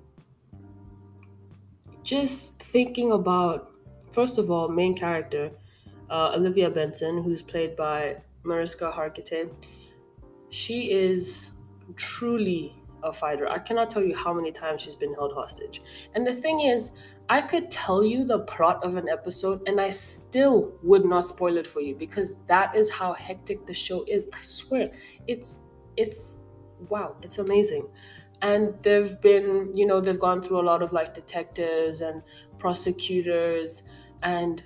just 2.04 2.62
thinking 2.62 3.12
about, 3.12 3.72
first 4.12 4.38
of 4.38 4.52
all, 4.52 4.70
main 4.70 4.96
character, 4.96 5.52
uh, 6.10 6.34
Olivia 6.36 6.70
Benson, 6.70 7.24
who's 7.24 7.42
played 7.42 7.76
by 7.76 8.18
Mariska 8.44 8.92
Hargitay, 8.92 9.50
she 10.50 10.92
is 10.92 11.56
truly 11.96 12.76
a 13.04 13.12
fighter. 13.12 13.50
I 13.50 13.60
cannot 13.60 13.90
tell 13.90 14.04
you 14.04 14.16
how 14.16 14.34
many 14.34 14.52
times 14.52 14.82
she's 14.82 14.96
been 14.96 15.14
held 15.14 15.34
hostage. 15.34 15.82
And 16.14 16.26
the 16.26 16.34
thing 16.34 16.62
is, 16.62 16.92
I 17.28 17.42
could 17.42 17.72
tell 17.72 18.04
you 18.04 18.24
the 18.24 18.40
plot 18.40 18.84
of 18.84 18.98
an 18.98 19.10
episode 19.10 19.68
and 19.68 19.82
I 19.82 19.90
still 19.90 20.78
would 20.84 21.06
not 21.06 21.26
spoil 21.26 21.58
it 21.58 21.66
for 21.66 21.82
you 21.82 21.96
because 21.96 22.36
that 22.48 22.76
is 22.76 22.90
how 22.92 23.14
hectic 23.14 23.66
the 23.66 23.74
show 23.74 24.06
is. 24.08 24.30
I 24.32 24.42
swear. 24.44 24.92
It's 25.28 25.58
it's 25.98 26.38
wow, 26.90 27.16
it's 27.24 27.40
amazing. 27.40 27.88
And 28.42 28.76
they've 28.84 29.20
been, 29.22 29.72
you 29.74 29.88
know, 29.88 30.00
they've 30.00 30.20
gone 30.20 30.42
through 30.42 30.60
a 30.60 30.66
lot 30.66 30.84
of 30.84 30.94
like 30.94 31.16
detectives 31.16 32.02
and 32.02 32.22
prosecutors 32.60 33.84
and 34.22 34.62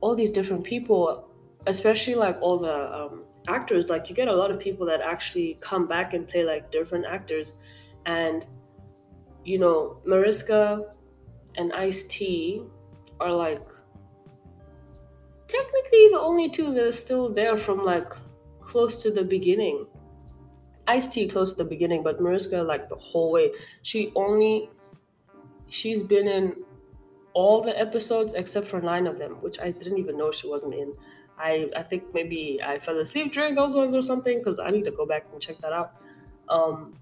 all 0.00 0.14
these 0.14 0.30
different 0.30 0.64
people, 0.64 1.28
especially 1.66 2.14
like 2.14 2.40
all 2.40 2.58
the 2.58 2.94
um, 2.94 3.24
actors. 3.48 3.90
Like 3.90 4.08
you 4.08 4.14
get 4.14 4.28
a 4.28 4.32
lot 4.32 4.50
of 4.50 4.58
people 4.58 4.86
that 4.86 5.02
actually 5.02 5.58
come 5.60 5.86
back 5.86 6.14
and 6.14 6.26
play 6.26 6.44
like 6.44 6.70
different 6.72 7.04
actors. 7.04 7.56
And, 8.06 8.46
you 9.44 9.58
know, 9.58 10.00
Mariska 10.06 10.94
and 11.56 11.72
Ice 11.72 12.04
T 12.04 12.62
are 13.20 13.32
like 13.32 13.66
technically 15.48 16.08
the 16.12 16.20
only 16.20 16.48
two 16.48 16.72
that 16.74 16.84
are 16.84 16.92
still 16.92 17.28
there 17.28 17.56
from 17.56 17.84
like 17.84 18.12
close 18.60 19.02
to 19.02 19.10
the 19.10 19.24
beginning. 19.24 19.86
Ice 20.86 21.08
T 21.08 21.28
close 21.28 21.52
to 21.52 21.58
the 21.58 21.68
beginning, 21.68 22.02
but 22.02 22.20
Mariska 22.20 22.62
like 22.62 22.88
the 22.88 22.96
whole 22.96 23.32
way. 23.32 23.52
She 23.82 24.12
only 24.14 24.70
she's 25.68 26.02
been 26.02 26.26
in 26.26 26.56
all 27.32 27.62
the 27.62 27.78
episodes 27.78 28.34
except 28.34 28.66
for 28.66 28.80
nine 28.80 29.06
of 29.06 29.18
them, 29.18 29.32
which 29.40 29.60
I 29.60 29.70
didn't 29.70 29.98
even 29.98 30.16
know 30.16 30.32
she 30.32 30.48
wasn't 30.48 30.74
in. 30.74 30.94
I 31.38 31.70
I 31.76 31.82
think 31.82 32.12
maybe 32.14 32.60
I 32.64 32.78
fell 32.78 32.98
asleep 32.98 33.32
during 33.32 33.54
those 33.54 33.74
ones 33.74 33.94
or 33.94 34.02
something 34.02 34.38
because 34.38 34.58
I 34.58 34.70
need 34.70 34.84
to 34.84 34.90
go 34.90 35.06
back 35.06 35.26
and 35.32 35.40
check 35.40 35.58
that 35.58 35.72
out. 35.72 35.92
Um, 36.48 36.94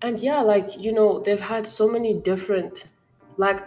and 0.00 0.18
yeah, 0.18 0.40
like 0.40 0.78
you 0.78 0.92
know, 0.92 1.20
they've 1.20 1.40
had 1.40 1.66
so 1.66 1.88
many 1.88 2.14
different 2.14 2.86
like 3.36 3.62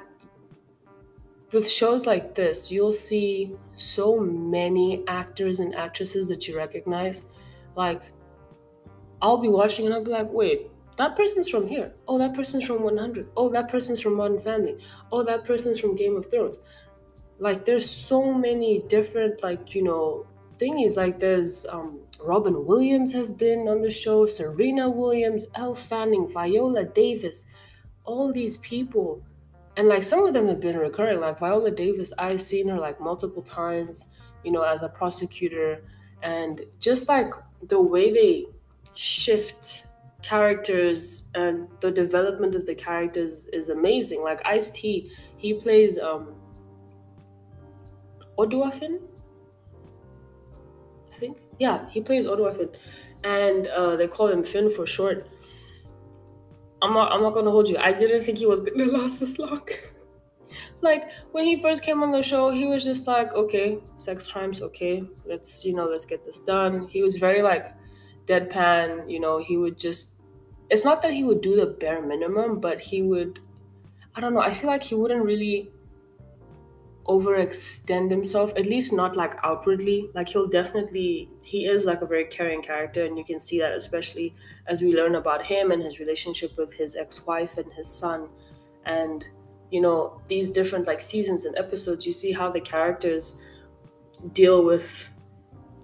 with 1.51 1.69
shows 1.69 2.05
like 2.05 2.35
this, 2.35 2.71
you'll 2.71 2.91
see 2.91 3.55
so 3.75 4.19
many 4.19 5.03
actors 5.07 5.59
and 5.59 5.73
actresses 5.75 6.27
that 6.27 6.47
you 6.47 6.57
recognize. 6.57 7.27
Like, 7.75 8.01
I'll 9.21 9.37
be 9.37 9.47
watching 9.47 9.85
and 9.85 9.95
I'll 9.95 10.03
be 10.03 10.11
like, 10.11 10.31
wait, 10.31 10.69
that 10.97 11.15
person's 11.15 11.49
from 11.49 11.67
here. 11.67 11.93
Oh, 12.07 12.17
that 12.17 12.33
person's 12.33 12.65
from 12.65 12.83
100. 12.83 13.29
Oh, 13.35 13.49
that 13.49 13.69
person's 13.69 14.01
from 14.01 14.15
Modern 14.15 14.39
Family. 14.39 14.77
Oh, 15.11 15.23
that 15.23 15.45
person's 15.45 15.79
from 15.79 15.95
Game 15.95 16.15
of 16.15 16.29
Thrones. 16.29 16.59
Like, 17.39 17.65
there's 17.65 17.89
so 17.89 18.33
many 18.33 18.79
different, 18.87 19.43
like, 19.43 19.75
you 19.75 19.83
know, 19.83 20.27
thingies. 20.57 20.97
Like, 20.97 21.19
there's 21.19 21.65
um, 21.67 21.99
Robin 22.19 22.65
Williams 22.65 23.11
has 23.13 23.33
been 23.33 23.67
on 23.67 23.81
the 23.81 23.91
show, 23.91 24.25
Serena 24.25 24.89
Williams, 24.89 25.47
Elle 25.55 25.75
Fanning, 25.75 26.29
Viola 26.29 26.85
Davis, 26.85 27.45
all 28.05 28.31
these 28.31 28.57
people 28.57 29.21
and 29.77 29.87
like 29.87 30.03
some 30.03 30.25
of 30.25 30.33
them 30.33 30.47
have 30.47 30.59
been 30.59 30.77
recurring. 30.77 31.19
Like 31.19 31.39
viola 31.39 31.71
davis 31.71 32.13
i've 32.17 32.41
seen 32.41 32.67
her 32.69 32.79
like 32.79 32.99
multiple 33.01 33.41
times 33.41 34.05
you 34.43 34.51
know 34.51 34.63
as 34.63 34.83
a 34.83 34.89
prosecutor. 34.89 35.83
And 36.23 36.61
just 36.79 37.09
like 37.09 37.31
the 37.67 37.81
way 37.81 38.11
they 38.11 38.45
shift 38.93 39.85
characters 40.21 41.29
and 41.35 41.67
the 41.81 41.91
development 41.91 42.55
of 42.55 42.65
the 42.65 42.73
characters 42.73 43.47
is 43.47 43.69
amazing. 43.69 44.21
Like 44.21 44.41
ice 44.45 44.69
t 44.69 45.11
he 45.37 45.53
plays 45.55 45.99
um 45.99 46.35
Odafin? 48.37 49.01
I 51.13 51.17
think? 51.17 51.37
Yeah 51.59 51.89
he 51.89 52.01
plays 52.01 52.25
Odafin. 52.25 52.73
And 53.23 53.67
uh, 53.67 53.95
they 53.95 54.07
call 54.07 54.27
him 54.27 54.43
Fin 54.43 54.69
for 54.69 54.85
short 54.85 55.27
I'm 56.85 56.93
not 56.93 57.11
I'm 57.11 57.21
not 57.21 57.33
gonna 57.33 57.51
hold 57.51 57.67
you. 57.67 57.77
I 57.77 57.91
didn't 57.91 58.23
think 58.23 58.37
he 58.37 58.45
was 58.45 58.61
gonna 58.61 58.85
last 58.97 59.19
this 59.19 59.39
long. 59.39 59.67
like 60.81 61.09
when 61.31 61.45
he 61.45 61.61
first 61.61 61.83
came 61.83 62.03
on 62.03 62.11
the 62.11 62.21
show, 62.21 62.51
he 62.51 62.65
was 62.65 62.83
just 62.83 63.07
like, 63.07 63.33
okay, 63.33 63.79
sex 63.97 64.27
crimes, 64.27 64.61
okay, 64.61 65.03
let's 65.25 65.65
you 65.65 65.75
know, 65.75 65.85
let's 65.85 66.05
get 66.05 66.25
this 66.25 66.39
done. 66.39 66.87
He 66.87 67.01
was 67.01 67.17
very 67.17 67.41
like 67.41 67.73
deadpan, 68.27 69.09
you 69.09 69.19
know, 69.19 69.39
he 69.39 69.57
would 69.57 69.77
just 69.77 70.21
it's 70.69 70.83
not 70.83 71.01
that 71.01 71.13
he 71.13 71.23
would 71.23 71.41
do 71.41 71.55
the 71.55 71.65
bare 71.65 72.05
minimum, 72.05 72.59
but 72.59 72.79
he 72.79 73.01
would 73.01 73.39
I 74.15 74.21
don't 74.21 74.33
know, 74.33 74.41
I 74.41 74.53
feel 74.53 74.69
like 74.69 74.83
he 74.83 74.95
wouldn't 74.95 75.25
really 75.25 75.71
overextend 77.07 78.09
himself 78.09 78.51
at 78.57 78.65
least 78.65 78.91
not 78.91 79.15
like 79.15 79.35
outwardly. 79.43 80.09
Like 80.15 80.29
he'll 80.29 80.47
definitely 80.47 81.29
he 81.43 81.65
is 81.65 81.85
like 81.85 82.01
a 82.01 82.05
very 82.05 82.25
caring 82.25 82.61
character 82.63 83.05
and 83.05 83.17
you 83.17 83.23
can 83.23 83.39
see 83.39 83.59
that 83.59 83.73
especially 83.73 84.35
as 84.67 84.81
we 84.81 84.95
learn 84.95 85.15
about 85.15 85.45
him 85.45 85.71
and 85.71 85.83
his 85.83 85.99
relationship 85.99 86.57
with 86.57 86.73
his 86.73 86.95
ex-wife 86.95 87.57
and 87.57 87.71
his 87.73 87.87
son. 87.87 88.29
And 88.85 89.23
you 89.71 89.81
know 89.81 90.21
these 90.27 90.49
different 90.49 90.87
like 90.87 91.01
seasons 91.01 91.45
and 91.45 91.55
episodes 91.57 92.05
you 92.05 92.11
see 92.11 92.31
how 92.31 92.49
the 92.51 92.61
characters 92.61 93.39
deal 94.33 94.63
with 94.63 95.09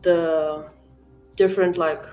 the 0.04 0.70
different 1.36 1.78
like 1.78 2.06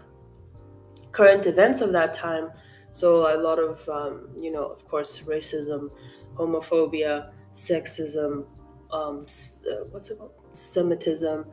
current 1.13 1.47
events 1.47 1.81
of 1.81 1.93
that 1.93 2.13
time. 2.13 2.51
So 2.93 3.35
a 3.35 3.41
lot 3.41 3.59
of 3.59 3.89
um, 3.89 4.29
you 4.39 4.53
know 4.53 4.67
of 4.67 4.87
course 4.87 5.23
racism 5.23 5.91
homophobia 6.37 7.31
sexism 7.55 8.45
um, 8.91 9.27
uh, 9.71 9.85
what's 9.91 10.11
it 10.11 10.19
called? 10.19 10.33
Semitism. 10.55 11.45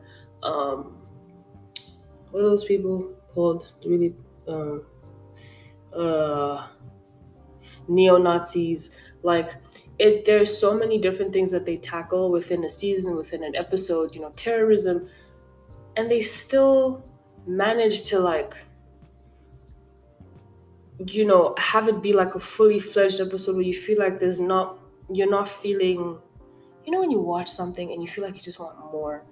Um, 0.42 0.96
what 2.30 2.40
are 2.40 2.50
those 2.50 2.64
people 2.64 3.12
called? 3.28 3.72
Really, 3.84 4.14
um, 4.48 4.84
uh, 5.94 6.68
neo 7.88 8.18
Nazis. 8.18 8.90
Like 9.22 9.54
it, 9.98 10.24
there's 10.24 10.56
so 10.56 10.76
many 10.76 10.98
different 10.98 11.32
things 11.32 11.50
that 11.50 11.66
they 11.66 11.76
tackle 11.76 12.30
within 12.30 12.64
a 12.64 12.68
season, 12.68 13.16
within 13.16 13.44
an 13.44 13.54
episode. 13.56 14.14
You 14.14 14.22
know, 14.22 14.32
terrorism, 14.36 15.08
and 15.96 16.10
they 16.10 16.20
still 16.20 17.04
manage 17.46 18.02
to 18.02 18.18
like 18.18 18.54
you 21.06 21.24
know 21.24 21.54
have 21.58 21.88
it 21.88 22.02
be 22.02 22.12
like 22.12 22.34
a 22.34 22.40
fully 22.40 22.80
fledged 22.80 23.20
episode 23.20 23.54
where 23.54 23.64
you 23.64 23.74
feel 23.74 23.98
like 23.98 24.18
there's 24.18 24.40
not 24.40 24.78
you're 25.12 25.30
not 25.30 25.48
feeling 25.48 26.18
you 26.86 26.92
know 26.92 27.00
when 27.00 27.10
you 27.10 27.20
watch 27.20 27.48
something 27.48 27.92
and 27.92 28.00
you 28.00 28.08
feel 28.08 28.24
like 28.24 28.36
you 28.36 28.42
just 28.42 28.60
want 28.60 28.78
more? 28.92 29.24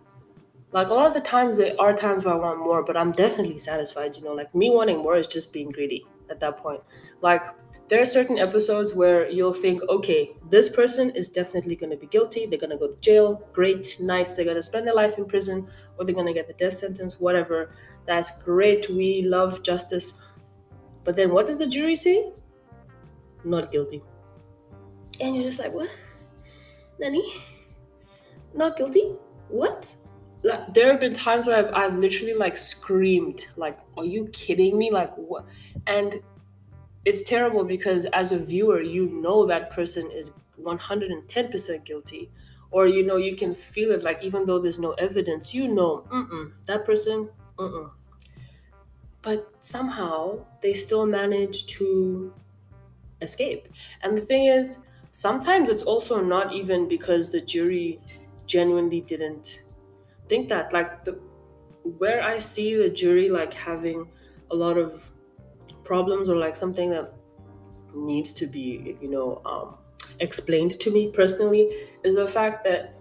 Like 0.72 0.88
a 0.88 0.94
lot 0.94 1.06
of 1.06 1.14
the 1.14 1.20
times 1.20 1.56
there 1.56 1.74
are 1.78 1.94
times 1.94 2.24
where 2.24 2.34
i 2.34 2.36
want 2.36 2.58
more 2.58 2.82
but 2.82 2.96
i'm 2.96 3.12
definitely 3.12 3.58
satisfied 3.58 4.16
you 4.16 4.24
know 4.24 4.32
like 4.32 4.52
me 4.56 4.70
wanting 4.70 4.98
more 4.98 5.16
is 5.16 5.28
just 5.28 5.52
being 5.52 5.70
greedy 5.70 6.04
at 6.30 6.40
that 6.40 6.56
point. 6.58 6.80
Like 7.20 7.42
there 7.88 8.00
are 8.00 8.06
certain 8.06 8.38
episodes 8.38 8.94
where 8.94 9.28
you'll 9.28 9.54
think 9.54 9.82
okay 9.88 10.32
this 10.50 10.68
person 10.68 11.10
is 11.10 11.28
definitely 11.28 11.76
going 11.76 11.90
to 11.90 11.96
be 11.96 12.06
guilty. 12.06 12.46
They're 12.46 12.58
going 12.58 12.70
to 12.70 12.76
go 12.76 12.88
to 12.88 13.00
jail. 13.00 13.48
Great 13.52 13.96
nice. 14.00 14.34
They're 14.34 14.44
going 14.44 14.56
to 14.56 14.62
spend 14.62 14.86
their 14.86 14.94
life 14.94 15.18
in 15.18 15.26
prison 15.26 15.68
or 15.98 16.04
they're 16.04 16.14
going 16.14 16.26
to 16.26 16.32
get 16.32 16.46
the 16.46 16.54
death 16.54 16.78
sentence 16.78 17.18
whatever. 17.18 17.74
That's 18.06 18.42
great. 18.42 18.90
We 18.90 19.22
love 19.22 19.62
justice. 19.62 20.22
But 21.04 21.16
then 21.16 21.30
what 21.30 21.46
does 21.46 21.58
the 21.58 21.66
jury 21.66 21.96
say? 21.96 22.32
Not 23.44 23.70
guilty. 23.70 24.02
And 25.20 25.36
you're 25.36 25.44
just 25.44 25.60
like 25.60 25.72
what 25.72 25.90
Nani? 26.98 27.24
Not 28.54 28.76
guilty? 28.76 29.14
What? 29.48 29.94
Like, 30.42 30.74
there 30.74 30.90
have 30.90 31.00
been 31.00 31.14
times 31.14 31.46
where 31.46 31.66
I've, 31.66 31.74
I've 31.74 31.98
literally 31.98 32.34
like 32.34 32.56
screamed, 32.56 33.46
like, 33.56 33.78
are 33.96 34.04
you 34.04 34.28
kidding 34.32 34.76
me? 34.76 34.90
Like, 34.90 35.14
what? 35.16 35.46
And 35.86 36.20
it's 37.04 37.22
terrible 37.22 37.64
because 37.64 38.04
as 38.06 38.32
a 38.32 38.38
viewer, 38.38 38.80
you 38.80 39.08
know 39.08 39.46
that 39.46 39.70
person 39.70 40.10
is 40.10 40.32
110% 40.60 41.84
guilty. 41.84 42.30
Or, 42.70 42.86
you 42.86 43.04
know, 43.04 43.16
you 43.16 43.36
can 43.36 43.54
feel 43.54 43.92
it, 43.92 44.02
like, 44.02 44.22
even 44.22 44.44
though 44.44 44.58
there's 44.58 44.80
no 44.80 44.92
evidence, 44.92 45.54
you 45.54 45.68
know, 45.68 46.04
mm 46.10 46.52
that 46.66 46.84
person, 46.84 47.28
mm 47.56 47.90
But 49.22 49.52
somehow 49.60 50.44
they 50.60 50.74
still 50.74 51.06
manage 51.06 51.66
to 51.78 52.34
escape. 53.22 53.68
And 54.02 54.18
the 54.18 54.22
thing 54.22 54.46
is, 54.46 54.78
sometimes 55.14 55.68
it's 55.68 55.84
also 55.84 56.20
not 56.20 56.52
even 56.52 56.88
because 56.88 57.30
the 57.30 57.40
jury 57.40 58.00
genuinely 58.46 59.00
didn't 59.00 59.62
think 60.28 60.48
that 60.48 60.72
like 60.72 61.04
the 61.04 61.12
where 61.98 62.22
I 62.22 62.38
see 62.38 62.74
the 62.76 62.90
jury 62.90 63.30
like 63.30 63.54
having 63.54 64.10
a 64.50 64.56
lot 64.56 64.76
of 64.76 65.10
problems 65.84 66.28
or 66.28 66.36
like 66.36 66.56
something 66.56 66.90
that 66.90 67.14
needs 67.94 68.32
to 68.34 68.46
be, 68.46 68.96
you 69.00 69.08
know, 69.08 69.42
um, 69.44 69.76
explained 70.20 70.80
to 70.80 70.90
me 70.90 71.10
personally 71.12 71.88
is 72.04 72.16
the 72.16 72.26
fact 72.26 72.64
that 72.64 72.94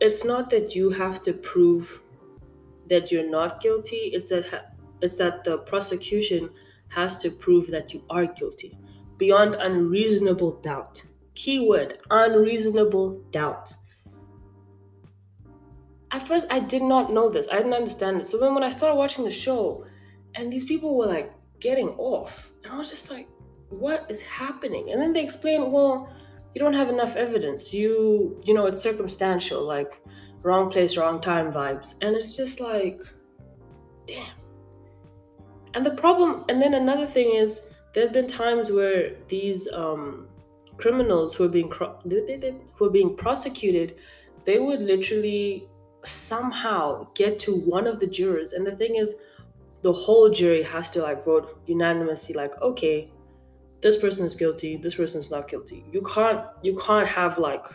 it's 0.00 0.24
not 0.24 0.50
that 0.50 0.74
you 0.74 0.90
have 0.90 1.20
to 1.22 1.32
prove 1.32 2.02
that 2.88 3.12
you're 3.12 3.28
not 3.28 3.60
guilty. 3.60 4.10
It's 4.14 4.28
that 4.28 4.46
ha- 4.48 4.66
it's 5.02 5.16
that 5.16 5.44
the 5.44 5.58
prosecution 5.58 6.50
has 6.88 7.18
to 7.18 7.30
prove 7.30 7.68
that 7.68 7.92
you 7.92 8.04
are 8.10 8.26
guilty 8.26 8.78
beyond 9.18 9.54
unreasonable 9.56 10.60
doubt. 10.60 11.02
Keyword 11.34 11.98
unreasonable 12.10 13.22
doubt. 13.30 13.72
At 16.10 16.26
first, 16.26 16.46
I 16.50 16.60
did 16.60 16.82
not 16.82 17.12
know 17.12 17.28
this. 17.28 17.48
I 17.52 17.58
didn't 17.58 17.74
understand 17.74 18.20
it. 18.20 18.26
So 18.26 18.38
then, 18.38 18.54
when 18.54 18.64
I 18.64 18.70
started 18.70 18.96
watching 18.96 19.24
the 19.24 19.30
show, 19.30 19.84
and 20.34 20.52
these 20.52 20.64
people 20.64 20.96
were 20.96 21.06
like 21.06 21.32
getting 21.60 21.90
off, 21.90 22.52
and 22.64 22.72
I 22.72 22.78
was 22.78 22.90
just 22.90 23.10
like, 23.10 23.28
"What 23.68 24.06
is 24.08 24.22
happening?" 24.22 24.90
And 24.90 25.00
then 25.00 25.12
they 25.12 25.22
explain, 25.22 25.70
"Well, 25.70 26.08
you 26.54 26.60
don't 26.60 26.74
have 26.74 26.88
enough 26.88 27.16
evidence. 27.16 27.74
You, 27.74 28.40
you 28.44 28.54
know, 28.54 28.66
it's 28.66 28.80
circumstantial, 28.82 29.62
like 29.62 30.00
wrong 30.42 30.70
place, 30.70 30.96
wrong 30.96 31.20
time 31.20 31.52
vibes." 31.52 31.96
And 32.00 32.16
it's 32.16 32.36
just 32.36 32.58
like, 32.58 33.02
damn. 34.06 34.26
And 35.74 35.84
the 35.84 35.90
problem, 35.90 36.44
and 36.48 36.60
then 36.60 36.74
another 36.74 37.06
thing 37.06 37.36
is, 37.36 37.70
there 37.94 38.04
have 38.04 38.12
been 38.12 38.28
times 38.28 38.70
where 38.70 39.16
these 39.28 39.68
um, 39.72 40.28
criminals 40.76 41.34
who 41.34 41.44
are 41.44 41.48
being 41.48 41.70
who 41.70 42.84
are 42.86 42.90
being 42.90 43.16
prosecuted, 43.16 43.96
they 44.44 44.58
would 44.58 44.80
literally 44.80 45.68
somehow 46.04 47.06
get 47.14 47.38
to 47.40 47.54
one 47.54 47.86
of 47.86 48.00
the 48.00 48.06
jurors, 48.06 48.52
and 48.52 48.66
the 48.66 48.76
thing 48.76 48.96
is, 48.96 49.20
the 49.82 49.92
whole 49.92 50.30
jury 50.30 50.62
has 50.62 50.90
to 50.90 51.02
like 51.02 51.24
vote 51.24 51.60
unanimously, 51.66 52.34
like, 52.34 52.60
okay, 52.60 53.10
this 53.80 53.96
person 53.96 54.26
is 54.26 54.34
guilty, 54.34 54.76
this 54.76 54.94
person 54.94 55.20
is 55.20 55.30
not 55.30 55.48
guilty. 55.48 55.84
You 55.92 56.02
can't 56.02 56.44
you 56.62 56.76
can't 56.84 57.08
have 57.08 57.38
like 57.38 57.66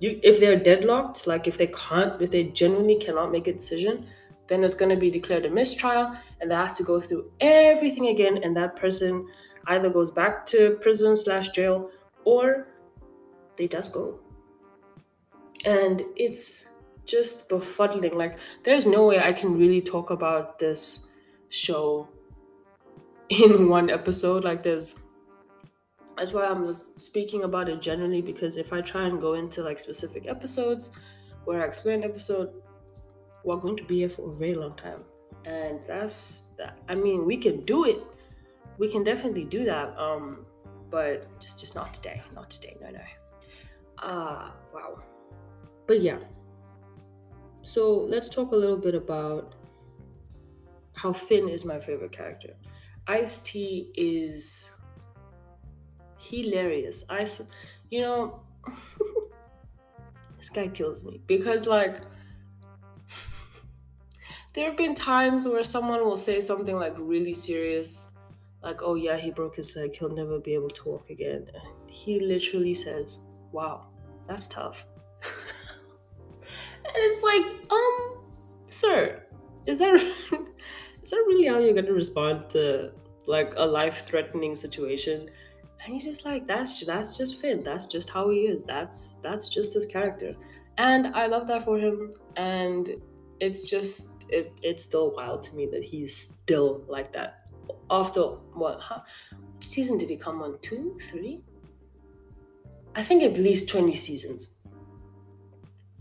you 0.00 0.18
if 0.22 0.40
they're 0.40 0.58
deadlocked, 0.58 1.26
like 1.26 1.46
if 1.46 1.58
they 1.58 1.68
can't 1.68 2.20
if 2.20 2.30
they 2.30 2.44
genuinely 2.44 2.96
cannot 2.96 3.30
make 3.30 3.46
a 3.46 3.52
decision, 3.52 4.06
then 4.46 4.62
it's 4.62 4.74
going 4.74 4.90
to 4.90 4.96
be 4.96 5.10
declared 5.10 5.46
a 5.46 5.50
mistrial 5.50 6.14
and 6.40 6.50
they 6.50 6.54
have 6.54 6.76
to 6.76 6.84
go 6.84 7.00
through 7.00 7.30
everything 7.40 8.08
again 8.08 8.38
and 8.42 8.56
that 8.56 8.76
person 8.76 9.26
either 9.68 9.88
goes 9.88 10.10
back 10.10 10.44
to 10.46 10.78
prison 10.80 11.16
slash 11.16 11.50
jail 11.50 11.90
or 12.24 12.68
they 13.56 13.68
just 13.68 13.92
go. 13.92 14.20
And 15.64 16.02
it's 16.16 16.66
just 17.06 17.48
befuddling. 17.48 18.14
Like 18.14 18.38
there's 18.64 18.86
no 18.86 19.06
way 19.06 19.18
i 19.18 19.32
can 19.32 19.58
really 19.58 19.80
talk 19.80 20.10
about 20.10 20.58
this 20.58 21.12
show 21.48 22.08
in 23.28 23.68
one 23.68 23.90
episode. 23.90 24.44
Like 24.44 24.62
there's 24.62 24.98
that's 26.16 26.32
why 26.32 26.46
i'm 26.46 26.64
just 26.66 26.98
speaking 27.00 27.42
about 27.42 27.68
it 27.68 27.82
generally 27.82 28.22
because 28.22 28.56
if 28.56 28.72
i 28.72 28.80
try 28.80 29.06
and 29.06 29.20
go 29.20 29.34
into 29.34 29.62
like 29.62 29.80
specific 29.80 30.26
episodes 30.28 30.90
where 31.44 31.62
i 31.62 31.66
explain 31.66 32.04
episode 32.04 32.52
we're 33.44 33.56
going 33.56 33.76
to 33.76 33.84
be 33.84 33.98
here 33.98 34.08
for 34.08 34.30
a 34.30 34.34
very 34.34 34.54
long 34.54 34.74
time. 34.76 35.00
And 35.44 35.80
that's 35.86 36.52
that 36.58 36.78
i 36.88 36.94
mean 36.94 37.24
we 37.26 37.36
can 37.36 37.64
do 37.64 37.84
it. 37.84 38.00
We 38.78 38.90
can 38.90 39.04
definitely 39.04 39.44
do 39.44 39.64
that 39.64 39.96
um 39.98 40.46
but 40.90 41.40
just 41.40 41.60
just 41.60 41.74
not 41.74 41.94
today 41.94 42.22
not 42.34 42.50
today 42.50 42.76
no 42.80 42.90
no. 42.90 43.00
Ah 43.98 44.06
uh, 44.06 44.50
wow. 44.74 45.02
But 45.86 46.00
yeah. 46.00 46.18
So 47.60 48.00
let's 48.00 48.28
talk 48.28 48.52
a 48.52 48.56
little 48.56 48.76
bit 48.76 48.94
about 48.94 49.54
how 50.94 51.12
Fin 51.12 51.48
is 51.48 51.64
my 51.64 51.78
favorite 51.78 52.12
character. 52.12 52.54
Ice 53.06 53.40
t 53.40 53.90
is 53.96 54.80
hilarious. 56.18 57.04
I 57.10 57.26
you 57.90 58.00
know 58.00 58.40
this 60.38 60.48
guy 60.48 60.68
kills 60.68 61.04
me 61.04 61.20
because 61.26 61.66
like 61.66 62.00
there 64.54 64.66
have 64.68 64.76
been 64.76 64.94
times 64.94 65.46
where 65.46 65.64
someone 65.64 66.04
will 66.04 66.16
say 66.16 66.40
something 66.40 66.76
like 66.76 66.94
really 66.96 67.34
serious, 67.34 68.12
like, 68.62 68.82
oh 68.82 68.94
yeah, 68.94 69.16
he 69.16 69.30
broke 69.30 69.56
his 69.56 69.74
leg, 69.76 69.96
he'll 69.96 70.14
never 70.14 70.38
be 70.38 70.54
able 70.54 70.68
to 70.68 70.88
walk 70.88 71.10
again. 71.10 71.46
And 71.52 71.90
he 71.90 72.20
literally 72.20 72.74
says, 72.74 73.18
wow, 73.50 73.88
that's 74.26 74.46
tough. 74.46 74.86
and 76.84 76.94
it's 76.96 77.22
like, 77.22 77.72
um, 77.72 78.24
sir, 78.68 79.24
is 79.66 79.80
that 79.80 79.94
is 81.02 81.10
that 81.10 81.24
really 81.26 81.46
how 81.46 81.58
you're 81.58 81.74
gonna 81.74 81.92
respond 81.92 82.48
to 82.50 82.92
like 83.26 83.54
a 83.56 83.66
life-threatening 83.66 84.54
situation? 84.54 85.28
And 85.84 85.92
he's 85.92 86.04
just 86.04 86.24
like, 86.24 86.46
that's 86.46 86.80
that's 86.86 87.16
just 87.16 87.40
Fin. 87.40 87.62
That's 87.62 87.86
just 87.86 88.08
how 88.08 88.30
he 88.30 88.42
is. 88.42 88.64
That's 88.64 89.16
that's 89.16 89.48
just 89.48 89.74
his 89.74 89.84
character. 89.84 90.34
And 90.78 91.08
I 91.08 91.26
love 91.26 91.46
that 91.48 91.64
for 91.64 91.78
him. 91.78 92.10
And 92.36 92.94
it's 93.40 93.62
just 93.62 94.23
it, 94.28 94.52
it's 94.62 94.82
still 94.82 95.14
wild 95.14 95.42
to 95.44 95.54
me 95.54 95.66
that 95.66 95.82
he's 95.82 96.16
still 96.16 96.84
like 96.88 97.12
that. 97.12 97.48
After 97.90 98.22
what? 98.52 98.80
What 98.80 99.04
season 99.60 99.98
did 99.98 100.10
he 100.10 100.16
come 100.16 100.42
on? 100.42 100.58
Two, 100.60 100.98
three? 101.10 101.42
I 102.94 103.02
think 103.02 103.22
at 103.22 103.38
least 103.38 103.68
twenty 103.68 103.96
seasons. 103.96 104.54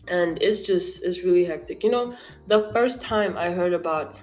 And 0.07 0.41
it's 0.41 0.61
just 0.61 1.03
it's 1.03 1.23
really 1.23 1.45
hectic. 1.45 1.83
You 1.83 1.91
know, 1.91 2.15
the 2.47 2.69
first 2.73 3.01
time 3.01 3.37
I 3.37 3.51
heard 3.51 3.73
about 3.73 4.17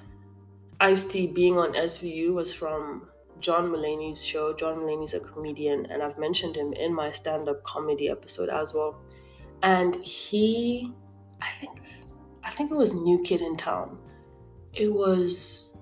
Ice 0.80 1.06
T 1.06 1.26
being 1.26 1.58
on 1.58 1.72
SVU 1.72 2.34
was 2.34 2.52
from 2.52 3.08
John 3.40 3.68
Mulaney's 3.68 4.24
show. 4.24 4.54
John 4.54 4.78
Mulaney's 4.78 5.14
a 5.14 5.20
comedian, 5.20 5.86
and 5.86 6.02
I've 6.02 6.18
mentioned 6.18 6.56
him 6.56 6.72
in 6.74 6.94
my 6.94 7.10
stand-up 7.12 7.62
comedy 7.64 8.08
episode 8.10 8.50
as 8.50 8.74
well. 8.74 9.00
And 9.62 9.94
he, 9.96 10.92
I 11.40 11.48
think 11.60 11.80
I 12.50 12.52
think 12.52 12.72
it 12.72 12.76
was 12.76 12.94
New 12.94 13.20
Kid 13.20 13.42
in 13.42 13.56
Town. 13.56 13.96
It 14.74 14.92
was 14.92 15.72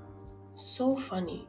so 0.54 0.96
funny. 0.96 1.48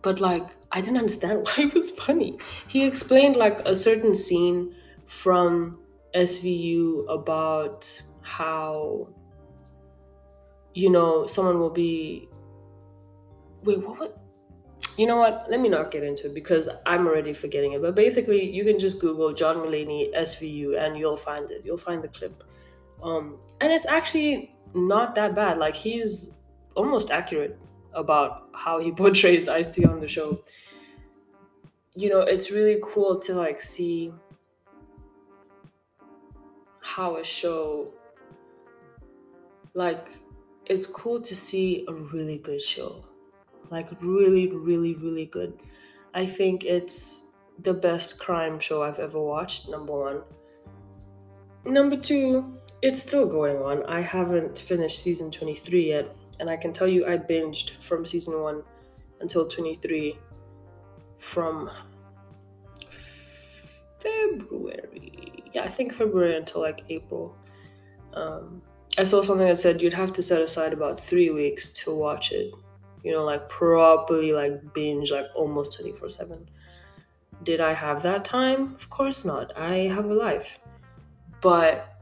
But 0.00 0.18
like 0.18 0.56
I 0.72 0.80
didn't 0.80 0.96
understand 0.96 1.40
why 1.44 1.64
it 1.64 1.74
was 1.74 1.90
funny. 1.90 2.38
He 2.68 2.86
explained 2.86 3.36
like 3.36 3.60
a 3.66 3.76
certain 3.76 4.14
scene 4.14 4.74
from 5.04 5.78
SVU 6.14 7.04
about 7.12 8.02
how 8.22 9.10
you 10.72 10.88
know 10.88 11.26
someone 11.26 11.58
will 11.58 11.76
be 11.84 12.30
wait 13.64 13.86
what 13.86 13.98
would 13.98 14.12
you 14.96 15.06
know 15.06 15.16
what 15.16 15.46
let 15.50 15.60
me 15.60 15.68
not 15.68 15.90
get 15.90 16.04
into 16.04 16.26
it 16.26 16.34
because 16.34 16.68
i'm 16.86 17.06
already 17.06 17.32
forgetting 17.32 17.72
it 17.72 17.80
but 17.80 17.94
basically 17.94 18.48
you 18.48 18.64
can 18.64 18.78
just 18.78 19.00
google 19.00 19.32
john 19.32 19.56
mulaney 19.56 20.14
svu 20.18 20.78
and 20.78 20.98
you'll 20.98 21.16
find 21.16 21.50
it 21.50 21.62
you'll 21.64 21.78
find 21.78 22.02
the 22.02 22.08
clip 22.08 22.44
um, 23.02 23.38
and 23.60 23.72
it's 23.72 23.86
actually 23.86 24.56
not 24.74 25.14
that 25.14 25.34
bad. 25.34 25.58
Like 25.58 25.74
he's 25.74 26.38
almost 26.74 27.10
accurate 27.10 27.58
about 27.92 28.48
how 28.54 28.78
he 28.78 28.92
portrays 29.02 29.48
Ice 29.48 29.68
T 29.68 29.84
on 29.84 30.00
the 30.00 30.08
show. 30.08 30.40
You 31.94 32.10
know, 32.10 32.20
it's 32.20 32.50
really 32.50 32.78
cool 32.82 33.18
to 33.20 33.34
like 33.34 33.60
see 33.60 34.12
how 36.80 37.16
a 37.16 37.24
show 37.24 37.92
like 39.74 40.08
it's 40.66 40.86
cool 40.86 41.20
to 41.22 41.36
see 41.36 41.84
a 41.88 41.92
really 41.92 42.38
good 42.38 42.60
show. 42.60 43.04
Like 43.70 43.88
really, 44.00 44.48
really, 44.48 44.94
really 44.94 45.26
good. 45.26 45.60
I 46.14 46.26
think 46.26 46.64
it's 46.64 47.36
the 47.62 47.74
best 47.74 48.18
crime 48.18 48.58
show 48.58 48.82
I've 48.82 48.98
ever 48.98 49.20
watched, 49.20 49.68
number 49.68 49.92
one. 49.92 50.22
Number 51.64 51.96
two, 51.96 52.58
it's 52.82 53.02
still 53.02 53.26
going 53.26 53.56
on. 53.58 53.84
I 53.86 54.00
haven't 54.00 54.58
finished 54.58 55.00
season 55.00 55.30
23 55.30 55.88
yet, 55.88 56.14
and 56.40 56.48
I 56.48 56.56
can 56.56 56.72
tell 56.72 56.88
you 56.88 57.06
I 57.06 57.16
binged 57.16 57.70
from 57.80 58.04
season 58.04 58.40
1 58.40 58.62
until 59.20 59.46
23 59.46 60.18
from 61.18 61.70
February. 63.98 65.44
Yeah, 65.52 65.64
I 65.64 65.68
think 65.68 65.92
February 65.92 66.36
until 66.36 66.60
like 66.60 66.84
April. 66.88 67.36
Um, 68.14 68.62
I 68.96 69.04
saw 69.04 69.22
something 69.22 69.46
that 69.46 69.58
said 69.58 69.82
you'd 69.82 69.92
have 69.92 70.12
to 70.14 70.22
set 70.22 70.40
aside 70.40 70.72
about 70.72 70.98
three 70.98 71.30
weeks 71.30 71.70
to 71.70 71.94
watch 71.94 72.32
it. 72.32 72.52
You 73.04 73.12
know, 73.12 73.24
like 73.24 73.48
properly, 73.48 74.32
like 74.32 74.72
binge, 74.74 75.10
like 75.10 75.26
almost 75.34 75.74
24 75.76 76.08
7. 76.08 76.48
Did 77.44 77.60
I 77.60 77.72
have 77.72 78.02
that 78.02 78.24
time? 78.24 78.74
Of 78.74 78.90
course 78.90 79.24
not. 79.24 79.56
I 79.56 79.86
have 79.86 80.06
a 80.06 80.14
life. 80.14 80.58
But 81.40 81.97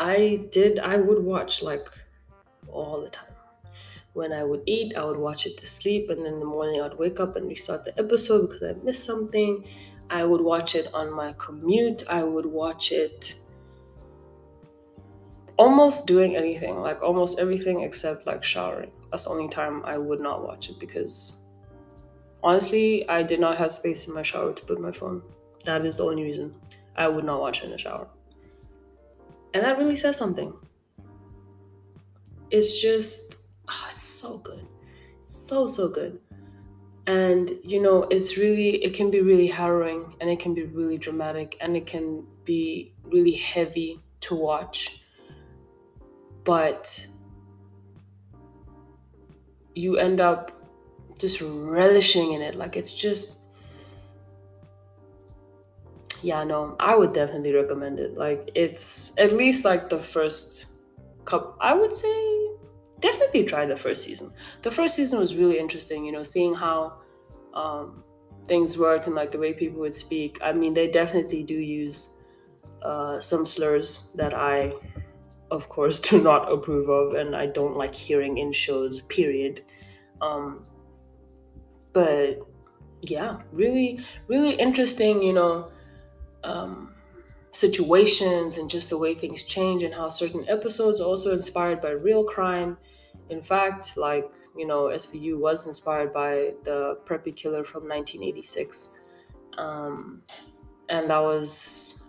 I 0.00 0.46
did, 0.50 0.78
I 0.78 0.96
would 0.96 1.22
watch 1.22 1.62
like 1.62 1.90
all 2.68 3.02
the 3.02 3.10
time. 3.10 3.34
When 4.14 4.32
I 4.32 4.42
would 4.42 4.62
eat, 4.64 4.96
I 4.96 5.04
would 5.04 5.18
watch 5.18 5.46
it 5.46 5.58
to 5.58 5.66
sleep, 5.66 6.08
and 6.08 6.24
then 6.24 6.32
in 6.32 6.40
the 6.40 6.46
morning 6.46 6.80
I'd 6.80 6.98
wake 6.98 7.20
up 7.20 7.36
and 7.36 7.46
restart 7.46 7.84
the 7.84 7.96
episode 7.98 8.46
because 8.46 8.62
I 8.62 8.72
missed 8.82 9.04
something. 9.04 9.62
I 10.08 10.24
would 10.24 10.40
watch 10.40 10.74
it 10.74 10.92
on 10.94 11.12
my 11.12 11.34
commute, 11.34 12.02
I 12.08 12.24
would 12.24 12.46
watch 12.46 12.92
it 12.92 13.34
almost 15.58 16.06
doing 16.06 16.34
anything, 16.34 16.80
like 16.80 17.02
almost 17.02 17.38
everything 17.38 17.82
except 17.82 18.26
like 18.26 18.42
showering. 18.42 18.90
That's 19.10 19.24
the 19.24 19.30
only 19.30 19.48
time 19.48 19.84
I 19.84 19.98
would 19.98 20.20
not 20.20 20.42
watch 20.42 20.70
it 20.70 20.80
because 20.80 21.42
honestly, 22.42 23.06
I 23.06 23.22
did 23.22 23.38
not 23.38 23.58
have 23.58 23.70
space 23.70 24.08
in 24.08 24.14
my 24.14 24.22
shower 24.22 24.54
to 24.54 24.64
put 24.64 24.80
my 24.80 24.92
phone. 24.92 25.22
That 25.66 25.84
is 25.84 25.98
the 25.98 26.04
only 26.04 26.22
reason 26.22 26.54
I 26.96 27.06
would 27.06 27.26
not 27.26 27.40
watch 27.40 27.58
it 27.60 27.66
in 27.66 27.72
the 27.72 27.78
shower. 27.78 28.08
And 29.54 29.64
that 29.64 29.78
really 29.78 29.96
says 29.96 30.16
something. 30.16 30.52
It's 32.50 32.80
just, 32.80 33.36
oh, 33.68 33.88
it's 33.92 34.02
so 34.02 34.38
good. 34.38 34.66
So, 35.24 35.68
so 35.68 35.88
good. 35.88 36.20
And, 37.06 37.50
you 37.64 37.80
know, 37.80 38.04
it's 38.04 38.36
really, 38.36 38.76
it 38.84 38.94
can 38.94 39.10
be 39.10 39.20
really 39.20 39.48
harrowing 39.48 40.14
and 40.20 40.30
it 40.30 40.38
can 40.38 40.54
be 40.54 40.64
really 40.64 40.98
dramatic 40.98 41.56
and 41.60 41.76
it 41.76 41.86
can 41.86 42.24
be 42.44 42.94
really 43.02 43.32
heavy 43.32 44.00
to 44.22 44.34
watch. 44.34 45.02
But 46.44 47.06
you 49.74 49.96
end 49.96 50.20
up 50.20 50.52
just 51.18 51.40
relishing 51.40 52.32
in 52.32 52.42
it. 52.42 52.54
Like 52.54 52.76
it's 52.76 52.92
just 52.92 53.39
yeah, 56.22 56.44
no, 56.44 56.76
I 56.78 56.94
would 56.94 57.12
definitely 57.12 57.52
recommend 57.52 57.98
it. 58.00 58.16
Like 58.16 58.50
it's 58.54 59.18
at 59.18 59.32
least 59.32 59.64
like 59.64 59.88
the 59.88 59.98
first 59.98 60.66
cup 61.24 61.56
I 61.60 61.74
would 61.74 61.92
say 61.92 62.50
definitely 63.00 63.44
try 63.44 63.64
the 63.64 63.76
first 63.76 64.04
season. 64.04 64.32
The 64.62 64.70
first 64.70 64.94
season 64.94 65.18
was 65.18 65.34
really 65.34 65.58
interesting, 65.58 66.04
you 66.04 66.12
know, 66.12 66.22
seeing 66.22 66.54
how 66.54 66.98
um, 67.54 68.04
things 68.46 68.78
worked 68.78 69.06
and 69.06 69.16
like 69.16 69.30
the 69.30 69.38
way 69.38 69.52
people 69.52 69.80
would 69.80 69.94
speak. 69.94 70.38
I 70.42 70.52
mean, 70.52 70.74
they 70.74 70.88
definitely 70.88 71.42
do 71.42 71.54
use 71.54 72.16
uh, 72.82 73.20
some 73.20 73.46
slurs 73.46 74.12
that 74.16 74.34
I, 74.34 74.74
of 75.50 75.68
course, 75.68 75.98
do 76.10 76.22
not 76.22 76.50
approve 76.52 76.88
of, 76.88 77.14
and 77.14 77.34
I 77.34 77.46
don't 77.46 77.76
like 77.76 77.94
hearing 77.94 78.38
in 78.38 78.52
shows. 78.52 79.00
Period. 79.02 79.64
Um, 80.20 80.64
but 81.92 82.38
yeah, 83.02 83.38
really, 83.52 84.00
really 84.28 84.52
interesting. 84.52 85.22
You 85.22 85.32
know. 85.32 85.72
Um, 86.44 86.94
situations 87.52 88.58
and 88.58 88.70
just 88.70 88.90
the 88.90 88.96
way 88.96 89.12
things 89.12 89.42
change 89.42 89.82
and 89.82 89.92
how 89.92 90.08
certain 90.08 90.48
episodes 90.48 91.00
are 91.00 91.04
also 91.04 91.32
inspired 91.32 91.80
by 91.80 91.90
real 91.90 92.22
crime 92.22 92.76
in 93.30 93.40
fact, 93.40 93.96
like, 93.96 94.30
you 94.56 94.66
know, 94.66 94.84
SVU 94.84 95.38
was 95.38 95.66
inspired 95.66 96.12
by 96.12 96.52
the 96.64 96.98
preppy 97.04 97.34
killer 97.34 97.62
from 97.62 97.88
1986. 97.88 99.00
Um, 99.56 100.22
and 100.88 101.08
that 101.10 101.20
was, 101.20 102.00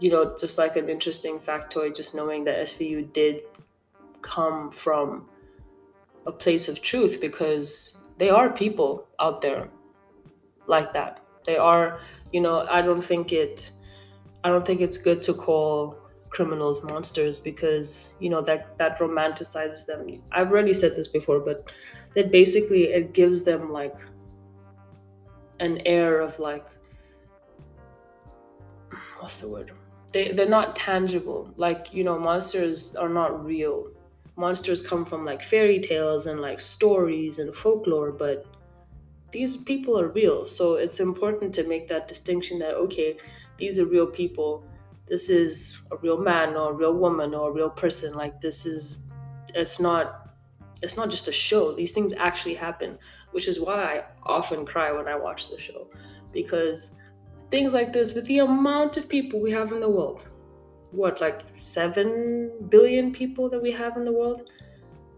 you 0.00 0.10
know, 0.10 0.36
just 0.38 0.58
like 0.58 0.76
an 0.76 0.88
interesting 0.88 1.38
factoid, 1.38 1.96
just 1.96 2.14
knowing 2.14 2.44
that 2.44 2.66
SVU 2.66 3.12
did 3.12 3.42
come 4.20 4.70
from 4.70 5.28
a 6.26 6.32
place 6.32 6.68
of 6.68 6.82
truth 6.82 7.20
because 7.20 8.12
they 8.18 8.28
are 8.28 8.50
people 8.50 9.06
out 9.20 9.40
there 9.40 9.68
like 10.66 10.92
that. 10.92 11.20
They 11.46 11.56
are, 11.56 12.00
you 12.36 12.42
know, 12.42 12.66
I 12.70 12.82
don't 12.82 13.00
think 13.00 13.32
it, 13.32 13.70
I 14.44 14.50
don't 14.50 14.66
think 14.66 14.82
it's 14.82 14.98
good 14.98 15.22
to 15.22 15.32
call 15.32 15.98
criminals 16.28 16.84
monsters 16.84 17.40
because 17.40 18.14
you 18.20 18.28
know 18.28 18.42
that 18.42 18.76
that 18.76 18.98
romanticizes 18.98 19.86
them. 19.86 20.22
I've 20.32 20.50
already 20.50 20.74
said 20.74 20.96
this 20.96 21.08
before 21.08 21.40
but 21.40 21.72
that 22.14 22.30
basically 22.30 22.82
it 22.98 23.14
gives 23.14 23.42
them 23.44 23.72
like 23.72 23.96
an 25.60 25.80
air 25.86 26.20
of 26.20 26.38
like 26.38 26.66
what's 29.18 29.40
the 29.40 29.48
word? 29.48 29.72
They, 30.12 30.32
they're 30.32 30.54
not 30.60 30.76
tangible. 30.76 31.50
Like 31.56 31.86
you 31.90 32.04
know 32.04 32.18
monsters 32.18 32.94
are 32.96 33.08
not 33.08 33.46
real. 33.46 33.86
Monsters 34.36 34.86
come 34.86 35.06
from 35.06 35.24
like 35.24 35.42
fairy 35.42 35.80
tales 35.80 36.26
and 36.26 36.42
like 36.42 36.60
stories 36.60 37.38
and 37.38 37.54
folklore 37.54 38.12
but 38.12 38.44
these 39.32 39.56
people 39.56 39.98
are 39.98 40.08
real. 40.08 40.46
So 40.46 40.74
it's 40.74 41.00
important 41.00 41.54
to 41.54 41.64
make 41.64 41.88
that 41.88 42.08
distinction 42.08 42.58
that 42.60 42.74
okay 42.74 43.16
these 43.58 43.78
are 43.78 43.86
real 43.86 44.06
people. 44.06 44.64
This 45.08 45.30
is 45.30 45.86
a 45.90 45.96
real 45.96 46.18
man 46.18 46.56
or 46.56 46.72
a 46.72 46.74
real 46.74 46.94
woman 46.94 47.34
or 47.34 47.50
a 47.50 47.52
real 47.52 47.70
person. 47.70 48.14
Like 48.14 48.40
this 48.40 48.66
is 48.66 49.10
it's 49.54 49.80
not 49.80 50.30
it's 50.82 50.96
not 50.96 51.10
just 51.10 51.28
a 51.28 51.32
show. 51.32 51.72
These 51.72 51.92
things 51.92 52.12
actually 52.12 52.54
happen 52.54 52.98
which 53.32 53.48
is 53.48 53.60
why 53.60 53.82
i 53.94 54.04
often 54.24 54.64
cry 54.64 54.90
when 54.90 55.08
i 55.08 55.14
watch 55.14 55.50
the 55.50 55.60
show. 55.60 55.88
Because 56.32 57.00
things 57.50 57.74
like 57.74 57.92
this 57.92 58.14
with 58.14 58.26
the 58.26 58.38
amount 58.38 58.96
of 58.96 59.08
people 59.08 59.40
we 59.40 59.50
have 59.50 59.72
in 59.72 59.80
the 59.80 59.88
world 59.88 60.22
what 60.90 61.20
like 61.20 61.42
7 61.46 62.50
billion 62.68 63.12
people 63.12 63.48
that 63.50 63.62
we 63.62 63.70
have 63.70 63.96
in 63.96 64.04
the 64.04 64.12
world 64.12 64.48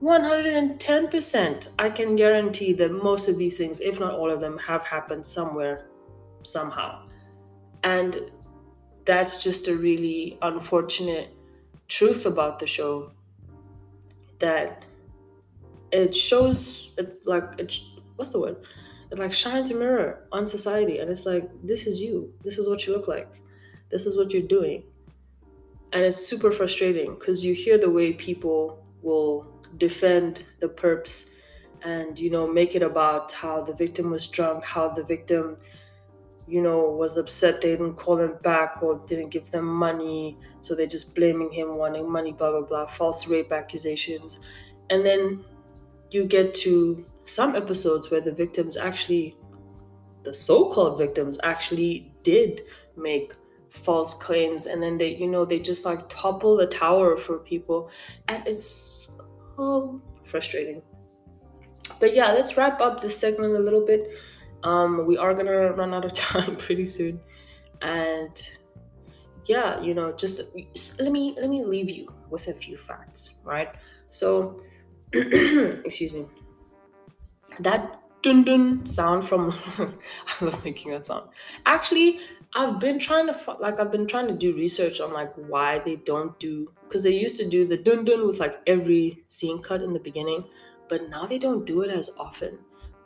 110% 0.02 1.68
i 1.78 1.90
can 1.90 2.14
guarantee 2.14 2.72
that 2.72 2.92
most 2.92 3.28
of 3.28 3.37
these 3.37 3.56
things 3.56 3.80
if 3.80 3.98
not 3.98 4.12
all 4.12 4.30
of 4.30 4.40
them 4.40 4.56
have 4.58 4.84
happened 4.84 5.26
somewhere 5.26 5.88
somehow. 6.48 7.02
And 7.84 8.20
that's 9.04 9.42
just 9.42 9.68
a 9.68 9.74
really 9.74 10.38
unfortunate 10.42 11.34
truth 11.87 12.26
about 12.26 12.58
the 12.58 12.66
show 12.66 13.12
that 14.40 14.84
it 15.90 16.14
shows 16.14 16.92
it 16.98 17.26
like 17.26 17.44
it, 17.58 17.74
what's 18.16 18.30
the 18.30 18.40
word? 18.40 18.56
It 19.11 19.18
like 19.18 19.32
shines 19.32 19.70
a 19.70 19.74
mirror 19.74 20.26
on 20.32 20.46
society 20.46 20.98
and 20.98 21.11
it's 21.11 21.24
like 21.24 21.48
this 21.64 21.87
is 21.87 22.00
you. 22.00 22.32
This 22.44 22.58
is 22.58 22.68
what 22.68 22.87
you 22.87 22.92
look 22.92 23.08
like. 23.08 23.30
This 23.90 24.04
is 24.04 24.16
what 24.16 24.32
you're 24.32 24.42
doing. 24.42 24.82
And 25.92 26.02
it's 26.02 26.18
super 26.18 26.52
frustrating 26.52 27.14
because 27.14 27.42
you 27.42 27.54
hear 27.54 27.78
the 27.78 27.88
way 27.88 28.12
people 28.12 28.84
will 29.00 29.46
defend 29.76 30.44
the 30.61 30.68
perps 30.68 31.31
and 31.83 32.18
you 32.18 32.31
know 32.31 32.46
make 32.46 32.74
it 32.74 32.83
about 32.83 33.31
how 33.31 33.62
the 33.62 33.72
victim 33.72 34.11
was 34.11 34.26
drunk 34.26 34.64
how 34.64 34.88
the 34.88 35.02
victim 35.04 35.57
you 36.48 36.62
know, 36.62 36.81
was 36.81 37.16
upset 37.18 37.61
they 37.61 37.72
didn't 37.72 37.94
call 37.94 38.18
him 38.18 38.35
back 38.42 38.83
or 38.83 39.02
didn't 39.07 39.28
give 39.28 39.50
them 39.50 39.66
money. 39.66 40.38
So 40.61 40.74
they're 40.74 40.87
just 40.87 41.14
blaming 41.14 41.52
him, 41.52 41.76
wanting 41.76 42.11
money, 42.11 42.33
blah, 42.33 42.50
blah, 42.50 42.62
blah, 42.62 42.87
false 42.87 43.26
rape 43.28 43.52
accusations. 43.52 44.40
And 44.88 45.04
then 45.04 45.44
you 46.11 46.24
get 46.24 46.54
to 46.57 47.04
some 47.26 47.54
episodes 47.54 48.11
where 48.11 48.22
the 48.22 48.33
victims 48.33 48.78
actually, 48.78 49.37
the 50.24 50.33
so 50.33 50.72
called 50.72 50.96
victims, 50.96 51.38
actually 51.42 52.11
did 52.22 52.62
make 52.96 53.35
false 53.68 54.14
claims. 54.14 54.64
And 54.64 54.83
then 54.83 54.96
they, 54.96 55.14
you 55.16 55.26
know, 55.26 55.44
they 55.44 55.59
just 55.59 55.85
like 55.85 56.09
topple 56.09 56.57
the 56.57 56.66
tower 56.66 57.18
for 57.18 57.38
people. 57.38 57.90
And 58.28 58.46
it's 58.46 59.12
so 59.58 60.00
frustrating. 60.22 60.80
But 62.00 62.14
yeah, 62.14 62.32
let's 62.32 62.56
wrap 62.56 62.80
up 62.80 63.02
this 63.02 63.18
segment 63.18 63.56
a 63.56 63.58
little 63.58 63.84
bit. 63.84 64.08
Um, 64.62 65.04
we 65.06 65.18
are 65.18 65.34
gonna 65.34 65.72
run 65.72 65.92
out 65.92 66.04
of 66.04 66.12
time 66.28 66.56
pretty 66.56 66.86
soon, 66.86 67.20
and 67.82 68.48
yeah, 69.46 69.80
you 69.80 69.94
know, 69.94 70.12
just 70.12 70.42
let 71.00 71.12
me 71.12 71.34
let 71.40 71.50
me 71.50 71.64
leave 71.64 71.90
you 71.90 72.08
with 72.30 72.48
a 72.48 72.54
few 72.54 72.76
facts, 72.76 73.36
right? 73.44 73.70
So, 74.08 74.62
excuse 75.12 76.12
me, 76.12 76.26
that 77.60 78.00
dun 78.22 78.44
dun 78.44 78.87
sound 78.87 79.24
from 79.24 79.54
I 79.78 80.44
love 80.44 80.64
making 80.64 80.92
that 80.92 81.07
sound. 81.07 81.28
Actually, 81.66 82.20
I've 82.54 82.81
been 82.81 82.98
trying 82.98 83.26
to 83.26 83.57
like 83.61 83.81
I've 83.81 83.92
been 83.92 84.07
trying 84.07 84.28
to 84.28 84.35
do 84.35 84.54
research 84.54 85.00
on 85.00 85.12
like 85.12 85.35
why 85.35 85.81
they 85.81 85.96
don't 85.96 86.38
do 86.38 86.72
because 86.83 87.02
they 87.02 87.14
used 87.14 87.37
to 87.37 87.48
do 87.48 87.66
the 87.66 87.76
dun 87.76 88.04
dun 88.04 88.26
with 88.26 88.40
like 88.40 88.61
every 88.66 89.24
scene 89.28 89.62
cut 89.62 89.83
in 89.83 89.92
the 89.92 90.00
beginning, 90.00 90.44
but 90.88 91.09
now 91.09 91.26
they 91.26 91.38
don't 91.38 91.64
do 91.64 91.83
it 91.83 91.90
as 91.90 92.11
often 92.18 92.59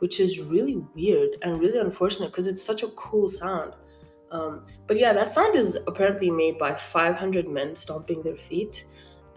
which 0.03 0.19
is 0.19 0.41
really 0.41 0.83
weird 0.95 1.37
and 1.43 1.61
really 1.61 1.79
unfortunate 1.79 2.25
because 2.25 2.45
it's 2.45 2.61
such 2.61 2.83
a 2.83 2.89
cool 2.89 3.29
sound. 3.29 3.71
Um, 4.33 4.65
but 4.85 4.99
yeah, 4.99 5.13
that 5.13 5.31
sound 5.31 5.55
is 5.55 5.77
apparently 5.87 6.29
made 6.29 6.57
by 6.57 6.75
500 6.75 7.47
men 7.47 7.73
stomping 7.77 8.21
their 8.21 8.35
feet, 8.35 8.83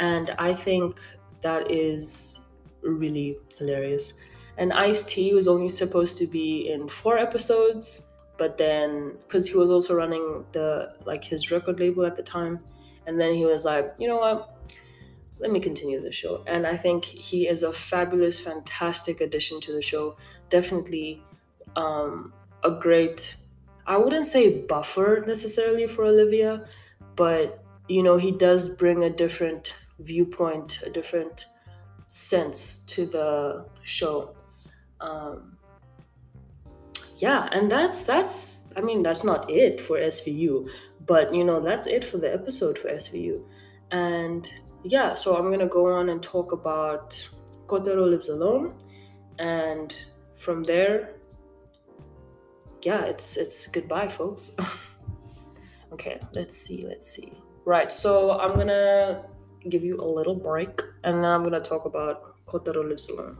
and 0.01 0.35
I 0.39 0.55
think 0.55 0.99
that 1.43 1.71
is 1.71 2.49
really 2.83 3.39
hilarious. 3.57 4.15
And 4.59 4.73
Ice 4.73 5.05
T 5.05 5.35
was 5.35 5.49
only 5.49 5.69
supposed 5.69 6.17
to 6.19 6.27
be 6.27 6.71
in 6.71 6.89
four 6.89 7.19
episodes, 7.19 8.05
but 8.39 8.57
then 8.57 9.17
because 9.23 9.47
he 9.47 9.57
was 9.57 9.71
also 9.71 9.95
running 9.95 10.45
the 10.53 10.95
like 11.05 11.25
his 11.25 11.51
record 11.51 11.81
label 11.81 12.05
at 12.05 12.17
the 12.17 12.23
time, 12.23 12.61
and 13.07 13.21
then 13.21 13.35
he 13.35 13.45
was 13.45 13.65
like, 13.65 13.95
you 13.99 14.09
know 14.09 14.19
what, 14.19 14.57
let 15.39 15.51
me 15.51 15.61
continue 15.61 16.01
the 16.01 16.13
show. 16.13 16.43
And 16.47 16.67
I 16.67 16.77
think 16.77 17.05
he 17.05 17.49
is 17.49 17.63
a 17.63 17.73
fabulous, 17.73 18.41
fantastic 18.41 19.21
addition 19.21 19.61
to 19.63 19.73
the 19.73 19.83
show. 19.83 20.17
Definitely 20.51 21.23
um, 21.77 22.33
a 22.65 22.71
great, 22.71 23.35
I 23.87 23.97
wouldn't 23.97 24.27
say 24.27 24.63
buffer 24.63 25.23
necessarily 25.27 25.87
for 25.87 26.05
Olivia, 26.05 26.67
but 27.15 27.63
you 27.89 28.03
know, 28.03 28.17
he 28.17 28.31
does 28.31 28.69
bring 28.69 29.05
a 29.05 29.11
different 29.11 29.75
viewpoint, 30.01 30.81
a 30.85 30.91
different 30.91 31.47
sense 32.09 32.85
to 32.87 33.07
the 33.07 33.67
show. 33.83 34.36
Um, 35.01 35.57
yeah, 37.19 37.49
and 37.53 37.71
that's 37.71 38.05
that's 38.05 38.73
I 38.77 38.81
mean 38.81 39.03
that's 39.03 39.25
not 39.25 39.51
it 39.51 39.81
for 39.81 39.99
SVU, 39.99 40.69
but 41.07 41.35
you 41.35 41.45
know 41.45 41.61
that's 41.61 41.87
it 41.87 42.05
for 42.05 42.19
the 42.19 42.33
episode 42.33 42.79
for 42.79 42.89
SVU. 42.89 43.43
And 43.91 44.51
yeah, 44.85 45.15
so 45.15 45.37
I'm 45.37 45.51
gonna 45.51 45.67
go 45.67 45.87
on 45.87 46.11
and 46.11 46.23
talk 46.23 46.53
about 46.53 47.17
Kotaro 47.67 48.09
lives 48.09 48.29
alone, 48.29 48.75
and 49.39 49.95
from 50.37 50.63
there, 50.65 51.17
yeah, 52.83 53.05
it's 53.05 53.37
it's 53.37 53.67
goodbye, 53.67 54.09
folks. 54.09 54.55
okay, 55.93 56.21
let's 56.35 56.57
see, 56.57 56.87
let's 56.87 57.11
see. 57.11 57.33
Right, 57.65 57.91
so 57.91 58.39
I'm 58.39 58.55
gonna 58.57 59.25
give 59.69 59.83
you 59.83 59.97
a 59.97 60.09
little 60.09 60.37
break, 60.37 60.83
and 61.03 61.25
then 61.25 61.31
I'm 61.31 61.43
gonna 61.43 61.61
talk 61.61 61.87
about 61.87 62.45
Kotaro 62.47 62.87
lives 62.87 63.09
alone. 63.09 63.39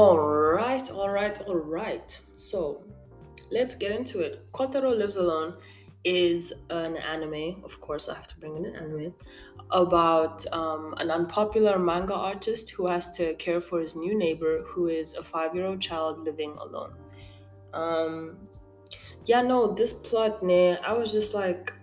All 0.00 0.18
right, 0.18 0.90
all 0.90 1.10
right, 1.10 1.38
all 1.42 1.56
right. 1.56 2.18
So 2.34 2.82
let's 3.52 3.74
get 3.74 3.92
into 3.92 4.20
it. 4.20 4.50
Kotaro 4.50 4.96
Lives 4.96 5.18
Alone 5.18 5.56
is 6.04 6.54
an 6.70 6.96
anime, 6.96 7.62
of 7.64 7.78
course, 7.82 8.08
I 8.08 8.14
have 8.14 8.26
to 8.28 8.38
bring 8.38 8.56
in 8.56 8.64
an 8.64 8.76
anime, 8.76 9.12
about 9.72 10.50
um, 10.54 10.94
an 10.96 11.10
unpopular 11.10 11.78
manga 11.78 12.14
artist 12.14 12.70
who 12.70 12.86
has 12.86 13.12
to 13.18 13.34
care 13.34 13.60
for 13.60 13.78
his 13.78 13.94
new 13.94 14.16
neighbor 14.16 14.62
who 14.62 14.88
is 14.88 15.12
a 15.12 15.22
five 15.22 15.54
year 15.54 15.66
old 15.66 15.82
child 15.82 16.24
living 16.24 16.56
alone. 16.58 16.94
Um, 17.74 18.38
yeah, 19.26 19.42
no, 19.42 19.74
this 19.74 19.92
plot, 19.92 20.42
ne, 20.42 20.78
I 20.78 20.94
was 20.94 21.12
just 21.12 21.34
like, 21.34 21.74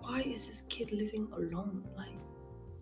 why 0.00 0.22
is 0.22 0.48
this 0.48 0.62
kid 0.62 0.90
living 0.90 1.28
alone? 1.32 1.84
Like, 1.96 2.18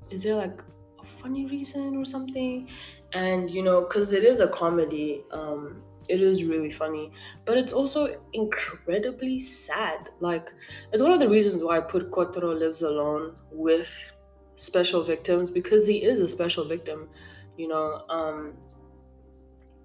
is 0.08 0.22
there 0.22 0.36
like 0.36 0.62
a 0.98 1.04
funny 1.04 1.44
reason 1.44 1.98
or 1.98 2.06
something? 2.06 2.70
And 3.12 3.50
you 3.50 3.62
know 3.62 3.80
because 3.82 4.12
it 4.12 4.24
is 4.24 4.40
a 4.40 4.48
comedy 4.48 5.22
um 5.32 5.82
it 6.08 6.20
is 6.20 6.44
really 6.44 6.70
funny 6.70 7.10
but 7.44 7.56
it's 7.56 7.72
also 7.72 8.20
incredibly 8.32 9.38
sad. 9.38 10.10
Like 10.20 10.52
it's 10.92 11.02
one 11.02 11.12
of 11.12 11.20
the 11.20 11.28
reasons 11.28 11.62
why 11.62 11.78
i 11.78 11.80
put 11.80 12.10
kotaro 12.10 12.58
lives 12.58 12.82
alone 12.82 13.34
with 13.50 14.12
special 14.56 15.02
victims 15.02 15.50
because 15.50 15.86
he 15.86 16.02
is 16.02 16.20
a 16.20 16.28
special 16.28 16.64
victim 16.64 17.08
you 17.56 17.66
know 17.66 18.04
um 18.08 18.54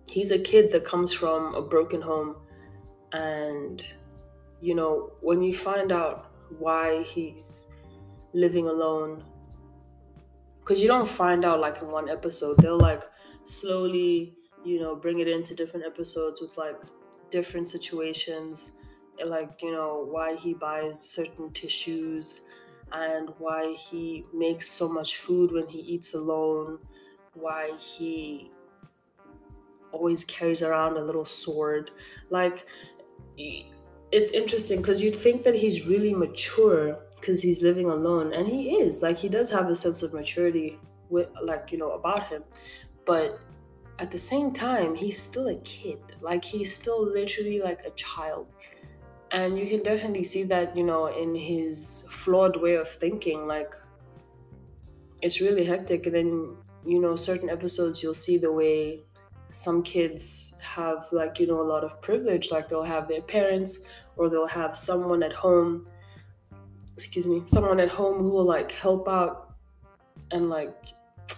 he's 0.09 0.31
a 0.31 0.39
kid 0.39 0.71
that 0.71 0.85
comes 0.85 1.11
from 1.11 1.53
a 1.55 1.61
broken 1.61 2.01
home. 2.01 2.35
And 3.11 3.83
you 4.61 4.75
know 4.75 5.11
when 5.21 5.41
you 5.41 5.55
find 5.55 5.91
out 5.91 6.31
why 6.57 7.03
he's 7.03 7.71
living 8.33 8.67
alone 8.67 9.23
because 10.59 10.81
you 10.81 10.87
don't 10.87 11.07
find 11.07 11.45
out 11.45 11.59
like 11.59 11.81
in 11.81 11.89
one 11.89 12.09
episode 12.09 12.57
they'll 12.57 12.77
like 12.77 13.03
slowly, 13.45 14.37
you 14.63 14.79
know, 14.79 14.95
bring 14.95 15.19
it 15.19 15.27
into 15.27 15.55
different 15.55 15.85
episodes 15.85 16.41
with 16.41 16.57
like 16.57 16.81
different 17.29 17.69
situations, 17.69 18.73
like, 19.25 19.61
you 19.61 19.71
know, 19.71 20.05
why 20.09 20.35
he 20.35 20.53
buys 20.53 20.99
certain 20.99 21.51
tissues 21.51 22.41
and 22.91 23.29
why 23.39 23.73
he 23.73 24.25
makes 24.33 24.67
so 24.67 24.87
much 24.87 25.17
food 25.17 25.51
when 25.51 25.67
he 25.67 25.79
eats 25.79 26.13
alone, 26.13 26.79
why 27.33 27.71
he 27.77 28.51
always 29.91 30.23
carries 30.25 30.61
around 30.61 30.97
a 30.97 31.01
little 31.01 31.25
sword. 31.25 31.91
Like, 32.29 32.67
it's 33.37 34.31
interesting 34.31 34.81
because 34.81 35.01
you'd 35.01 35.15
think 35.15 35.43
that 35.43 35.55
he's 35.55 35.87
really 35.87 36.13
mature 36.13 36.99
because 37.19 37.41
he's 37.41 37.63
living 37.63 37.89
alone, 37.89 38.33
and 38.33 38.47
he 38.47 38.75
is. 38.75 39.01
Like, 39.01 39.17
he 39.17 39.29
does 39.29 39.49
have 39.51 39.69
a 39.69 39.75
sense 39.75 40.03
of 40.03 40.13
maturity 40.13 40.79
with, 41.09 41.27
like, 41.41 41.71
you 41.71 41.77
know, 41.77 41.91
about 41.91 42.27
him 42.27 42.43
but 43.05 43.39
at 43.99 44.11
the 44.11 44.17
same 44.17 44.51
time 44.51 44.95
he's 44.95 45.21
still 45.21 45.47
a 45.47 45.55
kid. 45.57 45.99
Like 46.21 46.43
he's 46.43 46.75
still 46.75 47.05
literally 47.05 47.61
like 47.61 47.85
a 47.85 47.91
child. 47.91 48.47
And 49.31 49.57
you 49.57 49.67
can 49.67 49.83
definitely 49.83 50.23
see 50.23 50.43
that 50.43 50.75
you 50.75 50.83
know 50.83 51.07
in 51.07 51.35
his 51.35 52.07
flawed 52.09 52.61
way 52.61 52.75
of 52.75 52.87
thinking 52.87 53.47
like 53.47 53.73
it's 55.21 55.41
really 55.41 55.65
hectic. 55.65 56.05
And 56.05 56.15
then 56.15 56.57
you 56.85 56.99
know 56.99 57.15
certain 57.15 57.49
episodes 57.49 58.03
you'll 58.03 58.13
see 58.13 58.37
the 58.37 58.51
way 58.51 59.01
some 59.51 59.81
kids 59.81 60.57
have 60.61 61.07
like 61.11 61.39
you 61.39 61.47
know 61.47 61.61
a 61.61 61.69
lot 61.73 61.83
of 61.83 62.01
privilege. 62.01 62.51
Like 62.51 62.69
they'll 62.69 62.83
have 62.83 63.07
their 63.07 63.21
parents 63.21 63.79
or 64.17 64.29
they'll 64.29 64.47
have 64.47 64.75
someone 64.77 65.23
at 65.23 65.33
home 65.33 65.85
excuse 66.95 67.27
me 67.27 67.43
someone 67.47 67.79
at 67.79 67.89
home 67.89 68.19
who 68.19 68.29
will 68.29 68.45
like 68.45 68.71
help 68.71 69.07
out 69.07 69.53
and 70.31 70.49
like 70.49 70.73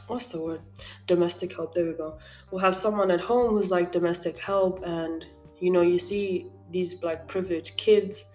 what's 0.07 0.29
the 0.29 0.41
word? 0.41 0.61
Domestic 1.05 1.55
help 1.55 1.73
there 1.73 1.85
we 1.85 1.93
go. 1.93 2.17
We'll 2.51 2.61
have 2.61 2.75
someone 2.75 3.11
at 3.11 3.21
home 3.21 3.51
who's 3.51 3.71
like 3.71 3.91
domestic 3.91 4.37
help 4.37 4.83
and 4.85 5.25
you 5.59 5.71
know 5.71 5.81
you 5.81 5.99
see 5.99 6.47
these 6.71 7.03
like 7.03 7.27
privileged 7.27 7.77
kids 7.77 8.33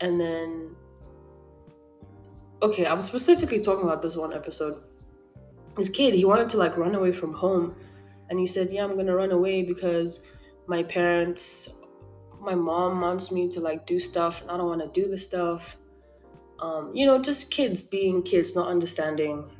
and 0.00 0.20
then 0.20 0.70
okay 2.62 2.86
i'm 2.86 3.00
specifically 3.00 3.60
talking 3.60 3.84
about 3.84 4.02
this 4.02 4.16
one 4.16 4.32
episode. 4.32 4.82
This 5.76 5.88
kid 5.88 6.14
he 6.14 6.24
wanted 6.24 6.48
to 6.50 6.56
like 6.56 6.76
run 6.76 6.94
away 6.94 7.12
from 7.12 7.34
home 7.34 7.76
and 8.30 8.38
he 8.38 8.46
said 8.46 8.70
yeah 8.70 8.84
i'm 8.84 8.96
gonna 8.96 9.14
run 9.14 9.32
away 9.32 9.62
because 9.62 10.28
my 10.66 10.82
parents 10.82 11.80
my 12.40 12.54
mom 12.54 13.00
wants 13.00 13.30
me 13.30 13.50
to 13.52 13.60
like 13.60 13.86
do 13.86 14.00
stuff 14.00 14.40
and 14.42 14.50
i 14.50 14.56
don't 14.56 14.66
want 14.66 14.80
to 14.80 15.00
do 15.00 15.08
the 15.08 15.18
stuff. 15.18 15.76
Um, 16.58 16.90
you 16.94 17.04
know 17.04 17.20
just 17.20 17.50
kids 17.50 17.82
being 17.82 18.22
kids 18.22 18.56
not 18.56 18.68
understanding 18.68 19.50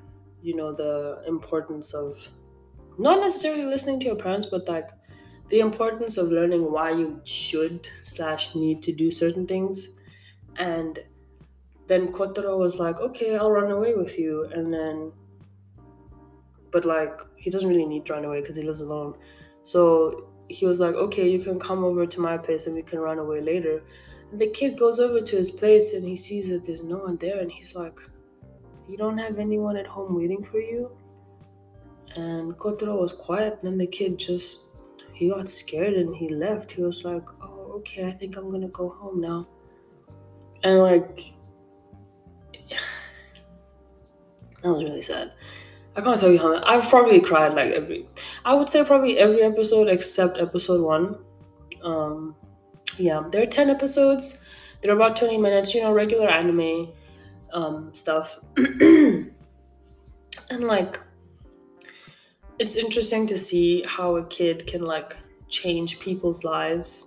you 0.47 0.55
know 0.55 0.73
the 0.73 1.23
importance 1.27 1.93
of 1.93 2.29
not 2.99 3.21
necessarily 3.21 3.65
listening 3.65 3.99
to 4.01 4.07
your 4.07 4.17
parents 4.17 4.47
but 4.47 4.69
like 4.69 4.91
the 5.49 5.61
importance 5.61 6.17
of 6.17 6.29
learning 6.29 6.71
why 6.73 6.91
you 6.91 7.21
should 7.25 7.89
slash 8.03 8.55
need 8.55 8.83
to 8.83 8.93
do 8.93 9.11
certain 9.11 9.47
things. 9.47 9.97
And 10.57 10.99
then 11.87 12.09
Kotaro 12.09 12.59
was 12.59 12.79
like 12.81 12.99
okay 13.01 13.37
i'll 13.37 13.51
run 13.51 13.71
away 13.71 13.95
with 13.95 14.19
you. 14.19 14.45
And 14.53 14.73
then 14.73 15.13
but 16.73 16.85
like 16.85 17.21
he 17.37 17.51
doesn't 17.51 17.69
really 17.69 17.87
need 17.87 18.07
to 18.07 18.13
run 18.13 18.25
away 18.25 18.41
because 18.41 18.57
he 18.57 18.63
lives 18.63 18.81
alone. 18.81 19.15
So 19.65 20.29
he 20.49 20.67
was 20.67 20.81
like 20.81 20.95
okay 20.95 21.29
you 21.29 21.41
can 21.41 21.59
come 21.59 21.85
over 21.85 22.07
to 22.07 22.21
my 22.21 22.37
place 22.39 22.67
and 22.67 22.75
we 22.75 22.83
can 22.83 22.99
run 22.99 23.19
away 23.19 23.41
later. 23.41 23.83
And 24.31 24.41
the 24.41 24.49
kid 24.49 24.79
goes 24.79 24.99
over 24.99 25.21
to 25.21 25.37
his 25.37 25.51
place 25.51 25.93
and 25.93 26.05
he 26.05 26.17
sees 26.17 26.49
that 26.49 26.67
there's 26.67 26.83
no 26.83 26.99
one 26.99 27.17
there 27.19 27.39
and 27.39 27.51
he's 27.51 27.77
like 27.77 28.01
you 28.89 28.97
don't 28.97 29.19
have 29.19 29.39
anyone 29.39 29.77
at 29.77 29.87
home 29.87 30.15
waiting 30.15 30.45
for 30.45 30.59
you? 30.61 30.91
And 32.15 32.55
Kotaro 32.55 32.99
was 32.99 33.13
quiet, 33.13 33.61
then 33.63 33.77
the 33.79 33.87
kid 33.87 34.19
just 34.19 34.77
he 35.13 35.29
got 35.29 35.49
scared 35.49 35.95
and 35.95 36.15
he 36.15 36.29
left. 36.29 36.73
He 36.73 36.83
was 36.83 37.05
like, 37.05 37.25
Oh, 37.43 37.73
okay, 37.79 38.07
I 38.07 38.13
think 38.13 38.37
I'm 38.37 38.51
gonna 38.51 38.69
go 38.69 38.91
home 38.91 39.21
now. 39.21 39.49
And 40.63 40.81
like 40.81 41.35
that 44.63 44.69
was 44.69 44.85
really 44.85 45.03
sad. 45.03 45.33
I 45.97 46.03
can't 46.03 46.21
tell 46.21 46.31
you 46.31 46.39
how 46.39 46.53
much. 46.53 46.63
I've 46.67 46.89
probably 46.89 47.21
cried 47.21 47.55
like 47.55 47.73
every 47.73 48.09
I 48.45 48.55
would 48.55 48.69
say 48.69 48.85
probably 48.85 49.19
every 49.19 49.43
episode 49.43 49.89
except 49.89 50.39
episode 50.39 50.83
one. 50.83 51.19
Um 51.83 52.35
yeah, 52.99 53.23
there 53.31 53.43
are 53.43 53.47
10 53.47 53.69
episodes. 53.71 54.43
They're 54.83 54.95
about 54.95 55.17
20 55.17 55.39
minutes, 55.39 55.75
you 55.75 55.83
know, 55.83 55.93
regular 55.93 56.29
anime 56.29 56.89
um, 57.53 57.95
stuff. 57.95 58.39
and 58.57 59.33
like, 60.61 61.01
it's 62.59 62.75
interesting 62.75 63.27
to 63.27 63.39
see 63.39 63.83
how 63.87 64.17
a 64.17 64.25
kid 64.27 64.67
can 64.67 64.83
like 64.83 65.17
change 65.49 66.01
people's 66.01 66.45
lives. 66.45 67.07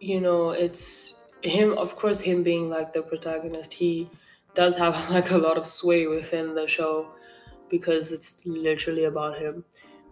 You 0.00 0.20
know, 0.20 0.50
it's 0.50 1.24
him, 1.42 1.76
of 1.78 1.96
course, 1.96 2.20
him 2.20 2.42
being 2.42 2.70
like 2.70 2.92
the 2.92 3.02
protagonist, 3.02 3.72
he 3.72 4.10
does 4.54 4.76
have 4.76 5.10
like 5.10 5.30
a 5.30 5.38
lot 5.38 5.58
of 5.58 5.66
sway 5.66 6.06
within 6.06 6.54
the 6.54 6.66
show 6.66 7.08
because 7.68 8.12
it's 8.12 8.44
literally 8.44 9.04
about 9.04 9.38
him. 9.38 9.64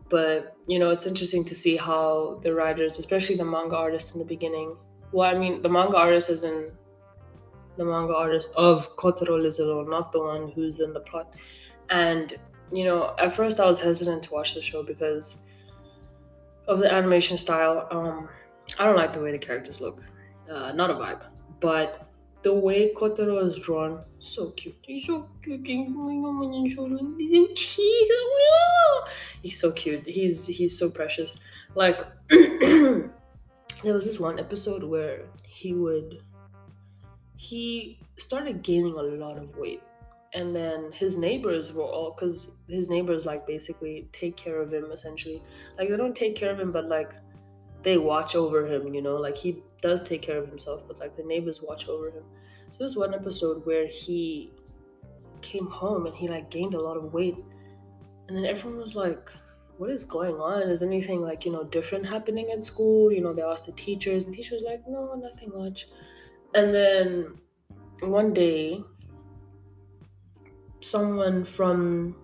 But 0.09 0.57
you 0.67 0.79
know, 0.79 0.91
it's 0.91 1.07
interesting 1.07 1.45
to 1.45 1.55
see 1.55 1.77
how 1.77 2.41
the 2.43 2.53
writers, 2.53 2.99
especially 2.99 3.37
the 3.37 3.45
manga 3.45 3.77
artist 3.77 4.13
in 4.13 4.19
the 4.19 4.25
beginning, 4.25 4.77
well, 5.13 5.35
I 5.35 5.39
mean, 5.39 5.63
the 5.63 5.69
manga 5.69 5.97
artist 5.97 6.31
is 6.31 6.43
in 6.43 6.73
the 7.81 7.87
manga 7.87 8.15
artist 8.15 8.51
of 8.57 8.95
Kotaro 8.97 9.43
Lives 9.43 9.59
Alone, 9.59 9.89
not 9.89 10.13
the 10.13 10.21
one 10.21 10.53
who's 10.53 10.81
in 10.81 10.93
the 10.93 11.01
plot. 11.01 11.33
And, 11.89 12.37
you 12.71 12.85
know, 12.85 13.15
at 13.19 13.35
first 13.35 13.59
I 13.59 13.65
was 13.65 13.81
hesitant 13.81 14.23
to 14.25 14.33
watch 14.33 14.55
the 14.55 14.61
show 14.61 14.83
because 14.83 15.47
of 16.69 16.81
the 16.81 16.93
animation 16.93 17.39
style. 17.39 17.89
Um, 17.91 18.29
I 18.79 18.85
don't 18.85 18.97
like 18.97 19.15
the 19.15 19.21
way 19.21 19.33
the 19.33 19.39
characters 19.39 19.81
look. 19.81 20.03
Uh, 20.49 20.73
not 20.73 20.91
a 20.91 20.95
vibe. 20.95 21.23
But 21.61 22.07
the 22.43 22.53
way 22.53 22.93
Kotaro 22.93 23.47
is 23.47 23.59
drawn, 23.59 24.05
so 24.19 24.51
cute. 24.51 24.77
He's 24.83 25.07
so 25.07 25.27
cute. 25.43 25.67
He's 29.43 29.59
so 29.59 29.73
cute. 29.73 30.07
He's 30.07 30.47
he's 30.47 30.79
so 30.79 30.91
precious. 30.91 31.41
Like 31.75 32.05
there 32.29 33.11
was 33.85 34.05
this 34.05 34.21
one 34.21 34.39
episode 34.39 34.85
where 34.85 35.25
he 35.45 35.73
would 35.73 36.23
he 37.41 37.99
started 38.19 38.63
gaining 38.63 38.93
a 38.93 39.03
lot 39.03 39.39
of 39.39 39.57
weight. 39.57 39.83
And 40.35 40.55
then 40.55 40.93
his 40.93 41.17
neighbors 41.17 41.73
were 41.73 41.85
all 41.85 42.13
because 42.15 42.57
his 42.69 42.91
neighbors 42.91 43.25
like 43.25 43.47
basically 43.47 44.11
take 44.13 44.37
care 44.37 44.61
of 44.61 44.75
him 44.75 44.93
essentially. 44.93 45.43
Like 45.79 45.89
they 45.89 45.97
don't 45.97 46.15
take 46.15 46.37
care 46.37 46.51
of 46.51 46.61
him 46.61 46.71
but 46.71 46.85
like 46.85 47.15
they 47.83 47.97
watch 47.97 48.37
over 48.37 48.67
him 48.67 48.93
you 48.93 49.01
know? 49.01 49.17
Like 49.17 49.39
he 49.39 49.63
does 49.81 50.03
take 50.03 50.21
care 50.21 50.37
of 50.37 50.49
himself 50.49 50.87
but 50.87 51.01
like 51.01 51.17
the 51.17 51.23
neighbors 51.23 51.63
watch 51.63 51.89
over 51.89 52.11
him. 52.11 52.25
So 52.73 52.81
there's 52.81 52.95
one 52.95 53.15
episode 53.15 53.65
where 53.65 53.87
he 53.87 54.53
came 55.41 55.67
home 55.67 56.05
and 56.05 56.15
he 56.15 56.29
like 56.29 56.51
gained 56.51 56.75
a 56.75 56.85
lot 56.85 56.99
of 56.99 57.15
weight 57.15 57.37
and 58.29 58.37
then 58.37 58.45
everyone 58.45 58.79
was 58.79 58.95
like 58.95 59.33
what 59.79 59.89
is 59.89 60.05
going 60.05 60.35
on? 60.35 60.69
Is 60.69 60.83
anything 60.83 61.23
like 61.23 61.47
you 61.47 61.53
know 61.53 61.65
different 61.65 62.05
happening 62.05 62.51
at 62.51 62.67
school? 62.67 63.11
You 63.11 63.23
know 63.23 63.33
they 63.33 63.41
asked 63.41 63.65
the 63.65 63.73
teachers 63.73 64.27
and 64.27 64.35
teachers 64.35 64.61
like 64.63 64.83
no 64.87 65.15
nothing 65.15 65.53
much 65.57 65.87
and 66.55 66.75
then 66.75 67.39
one 68.01 68.33
day 68.33 68.83
someone 70.81 71.45
from 71.45 72.17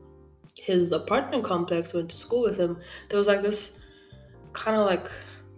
his 0.57 0.93
apartment 0.93 1.45
complex 1.45 1.93
went 1.93 2.11
to 2.11 2.17
school 2.17 2.43
with 2.43 2.57
him. 2.57 2.79
There 3.09 3.19
was 3.19 3.29
like 3.29 3.43
this 3.43 3.81
kind 4.53 4.77
of 4.77 4.87
like 4.87 5.11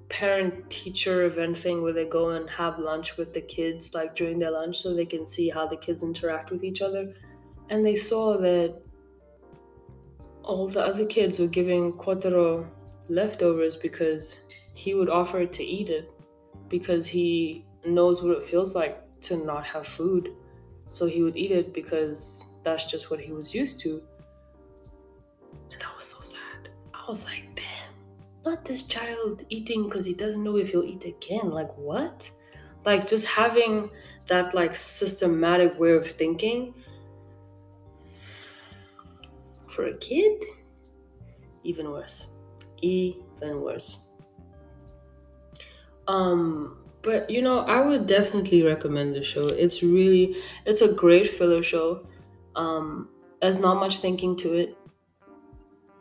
parent 0.09 0.69
teacher 0.71 1.25
event 1.25 1.57
thing 1.57 1.83
where 1.83 1.93
they 1.93 2.05
go 2.05 2.31
and 2.31 2.49
have 2.51 2.79
lunch 2.79 3.17
with 3.17 3.33
the 3.33 3.41
kids 3.41 3.95
like 3.95 4.17
during 4.17 4.39
their 4.39 4.51
lunch 4.51 4.81
so 4.83 4.95
they 4.95 5.05
can 5.05 5.27
see 5.27 5.49
how 5.49 5.67
the 5.67 5.77
kids 5.77 6.03
interact 6.03 6.51
with 6.51 6.65
each 6.65 6.83
other. 6.83 7.15
And 7.71 7.85
they 7.85 7.95
saw 7.95 8.37
that 8.39 8.81
all 10.43 10.67
the 10.67 10.81
other 10.81 11.05
kids 11.05 11.39
were 11.39 11.47
giving 11.47 11.93
Kotaro 11.93 12.67
leftovers 13.09 13.77
because 13.77 14.49
he 14.75 14.95
would 14.95 15.11
offer 15.11 15.45
to 15.45 15.65
eat 15.65 15.91
it 15.91 16.11
because 16.69 17.07
he 17.07 17.65
knows 17.89 18.23
what 18.23 18.37
it 18.37 18.43
feels 18.43 18.75
like 18.75 19.03
to 19.23 19.37
not 19.37 19.67
have 19.67 19.87
food 19.87 20.31
so 20.91 21.07
he 21.07 21.23
would 21.23 21.37
eat 21.37 21.51
it 21.51 21.73
because 21.75 22.45
that's 22.65 22.87
just 22.87 23.11
what 23.11 23.21
he 23.21 23.33
was 23.33 23.55
used 23.55 23.81
to. 23.81 24.03
And 25.71 25.81
that 25.81 25.97
was 25.97 26.07
so 26.07 26.23
sad. 26.23 26.71
I 26.95 27.05
was 27.09 27.25
like, 27.25 27.45
damn, 27.55 27.95
not 28.45 28.65
this 28.65 28.85
child 28.85 29.45
eating 29.49 29.85
because 29.85 30.05
he 30.05 30.15
doesn't 30.15 30.43
know 30.43 30.57
if 30.57 30.71
he'll 30.71 30.85
eat 30.85 31.05
again. 31.05 31.51
Like, 31.51 31.77
what? 31.77 32.31
Like, 32.85 33.07
just 33.07 33.27
having 33.27 33.91
that, 34.29 34.55
like, 34.55 34.75
systematic 34.75 35.79
way 35.79 35.93
of 35.93 36.11
thinking 36.11 36.75
for 39.67 39.87
a 39.87 39.97
kid, 39.99 40.43
even 41.65 41.91
worse. 41.91 42.29
Even 42.81 43.61
worse. 43.61 44.09
Um, 46.07 46.78
but 47.03 47.29
you 47.31 47.43
know, 47.43 47.61
I 47.61 47.81
would 47.81 48.07
definitely 48.07 48.63
recommend 48.63 49.15
the 49.15 49.23
show. 49.23 49.49
It's 49.49 49.83
really, 49.83 50.37
it's 50.67 50.83
a 50.83 50.93
great 50.93 51.29
filler 51.29 51.63
show. 51.63 52.07
Um, 52.57 53.09
there's 53.41 53.61
not 53.61 53.77
much 53.77 53.99
thinking 53.99 54.37
to 54.39 54.55
it. 54.55 54.77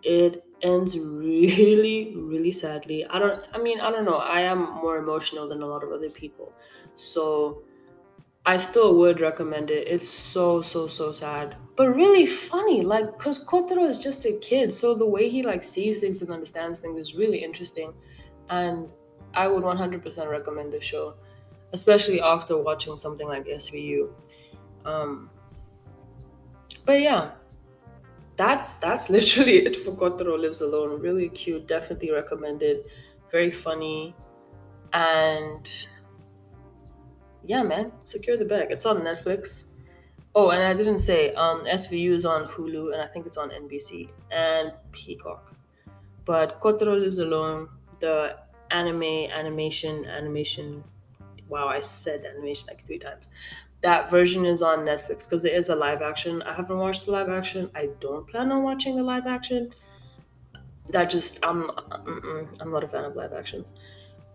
It 0.04 0.44
ends 0.62 0.98
really, 0.98 2.16
really 2.16 2.52
sadly. 2.52 3.06
I 3.06 3.20
don't, 3.20 3.44
I 3.54 3.60
mean, 3.60 3.80
I 3.80 3.92
don't 3.92 4.06
know. 4.06 4.18
I 4.18 4.42
am 4.42 4.74
more 4.76 4.98
emotional 4.98 5.48
than 5.48 5.62
a 5.62 5.68
lot 5.68 5.84
of 5.84 5.92
other 5.92 6.10
people. 6.10 6.54
So 6.96 7.64
I 8.46 8.58
still 8.58 8.98
would 8.98 9.20
recommend 9.20 9.70
it. 9.70 9.88
It's 9.88 10.08
so, 10.08 10.62
so, 10.62 10.88
so 10.88 11.12
sad. 11.12 11.58
But 11.76 11.90
really 11.90 12.26
funny. 12.26 12.82
Like, 12.82 13.18
because 13.18 13.46
Kotaro 13.46 13.88
is 13.88 14.00
just 14.00 14.26
a 14.26 14.40
kid. 14.40 14.74
So 14.74 14.96
the 14.96 15.06
way 15.06 15.30
he, 15.30 15.44
like, 15.44 15.64
sees 15.64 16.00
things 16.00 16.22
and 16.22 16.32
understands 16.32 16.80
things 16.80 16.98
is 16.98 17.14
really 17.14 17.44
interesting. 17.44 17.94
And 18.50 18.88
I 19.38 19.48
would 19.48 19.64
100% 19.64 20.30
recommend 20.30 20.74
the 20.74 20.82
show, 20.82 21.14
especially 21.72 22.20
after 22.20 22.58
watching 22.58 22.98
something 22.98 23.28
like 23.28 23.46
SVU. 23.46 24.10
Um, 24.84 25.30
but 26.86 27.02
yeah, 27.02 27.32
that's 28.36 28.78
that's 28.78 29.10
literally 29.16 29.58
it 29.68 29.76
for 29.76 29.92
Kotaro 29.92 30.42
Lives 30.42 30.62
Alone. 30.62 31.00
Really 31.00 31.30
cute, 31.30 31.68
definitely 31.68 32.12
recommended. 32.12 32.86
Very 33.32 33.52
funny, 33.52 34.16
and 34.94 35.88
yeah, 37.46 37.62
man, 37.62 37.92
secure 38.06 38.38
the 38.38 38.46
bag. 38.46 38.68
It's 38.72 38.86
on 38.88 39.02
Netflix. 39.02 39.74
Oh, 40.34 40.50
and 40.50 40.64
I 40.64 40.74
didn't 40.74 41.00
say 41.00 41.34
um, 41.36 41.66
SVU 41.66 42.12
is 42.12 42.26
on 42.26 42.48
Hulu, 42.48 42.94
and 42.94 43.02
I 43.02 43.08
think 43.08 43.28
it's 43.28 43.38
on 43.38 43.50
NBC 43.50 44.10
and 44.32 44.72
Peacock. 44.92 45.54
But 46.26 46.60
Kotaro 46.60 47.00
Lives 47.00 47.20
Alone, 47.20 47.70
the 48.00 48.38
anime, 48.72 49.04
animation, 49.04 50.06
animation. 50.06 50.84
Wow, 51.50 51.68
I 51.68 51.82
said 51.82 52.26
animation 52.26 52.68
like 52.68 52.86
three 52.86 53.00
times 53.00 53.28
that 53.82 54.10
version 54.10 54.46
is 54.46 54.62
on 54.62 54.80
Netflix 54.80 55.26
because 55.26 55.46
it 55.46 55.54
is 55.54 55.70
a 55.70 55.76
live 55.76 56.02
action. 56.02 56.42
I 56.42 56.54
haven't 56.54 56.78
watched 56.78 57.06
the 57.06 57.12
live 57.12 57.30
action. 57.30 57.70
I 57.76 57.90
don't 58.00 58.28
plan 58.28 58.52
on 58.52 58.64
watching 58.64 58.96
the 58.96 59.04
live 59.04 59.28
action. 59.28 59.74
That 60.88 61.10
just 61.10 61.46
I'm 61.46 61.70
I'm 62.60 62.72
not 62.72 62.84
a 62.84 62.88
fan 62.88 63.06
of 63.06 63.16
live 63.16 63.34
actions, 63.34 63.74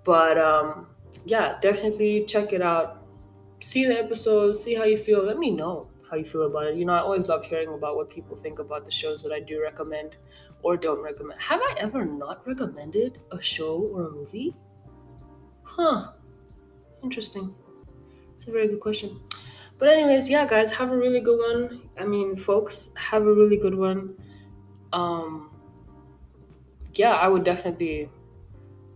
but 0.04 0.38
um, 0.38 0.86
yeah, 1.24 1.58
definitely 1.60 2.24
check 2.26 2.52
it 2.52 2.62
out. 2.62 3.04
See 3.60 3.84
the 3.86 3.98
episode. 3.98 4.56
See 4.56 4.74
how 4.74 4.84
you 4.84 4.96
feel. 4.96 5.24
Let 5.24 5.38
me 5.38 5.50
know 5.50 5.88
how 6.12 6.18
you 6.18 6.24
feel 6.26 6.42
about 6.42 6.66
it. 6.66 6.76
You 6.76 6.84
know, 6.84 6.92
I 6.92 6.98
always 6.98 7.28
love 7.28 7.42
hearing 7.42 7.70
about 7.70 7.96
what 7.96 8.10
people 8.10 8.36
think 8.36 8.58
about 8.58 8.84
the 8.84 8.90
shows 8.90 9.22
that 9.22 9.32
I 9.32 9.40
do 9.40 9.62
recommend 9.62 10.16
or 10.62 10.76
don't 10.76 11.02
recommend. 11.02 11.40
Have 11.40 11.60
I 11.62 11.74
ever 11.78 12.04
not 12.04 12.46
recommended 12.46 13.18
a 13.32 13.40
show 13.40 13.78
or 13.94 14.08
a 14.08 14.10
movie? 14.10 14.54
Huh. 15.62 16.12
Interesting. 17.02 17.54
It's 18.34 18.46
a 18.46 18.52
very 18.52 18.68
good 18.68 18.80
question. 18.80 19.20
But 19.78 19.88
anyways, 19.88 20.28
yeah, 20.28 20.46
guys, 20.46 20.70
have 20.72 20.92
a 20.92 20.96
really 20.96 21.20
good 21.20 21.38
one. 21.38 21.88
I 21.98 22.04
mean, 22.04 22.36
folks, 22.36 22.92
have 22.96 23.22
a 23.22 23.32
really 23.32 23.56
good 23.56 23.74
one. 23.74 24.14
Um, 24.92 25.50
yeah, 26.94 27.12
I 27.12 27.26
would 27.26 27.42
definitely. 27.42 28.10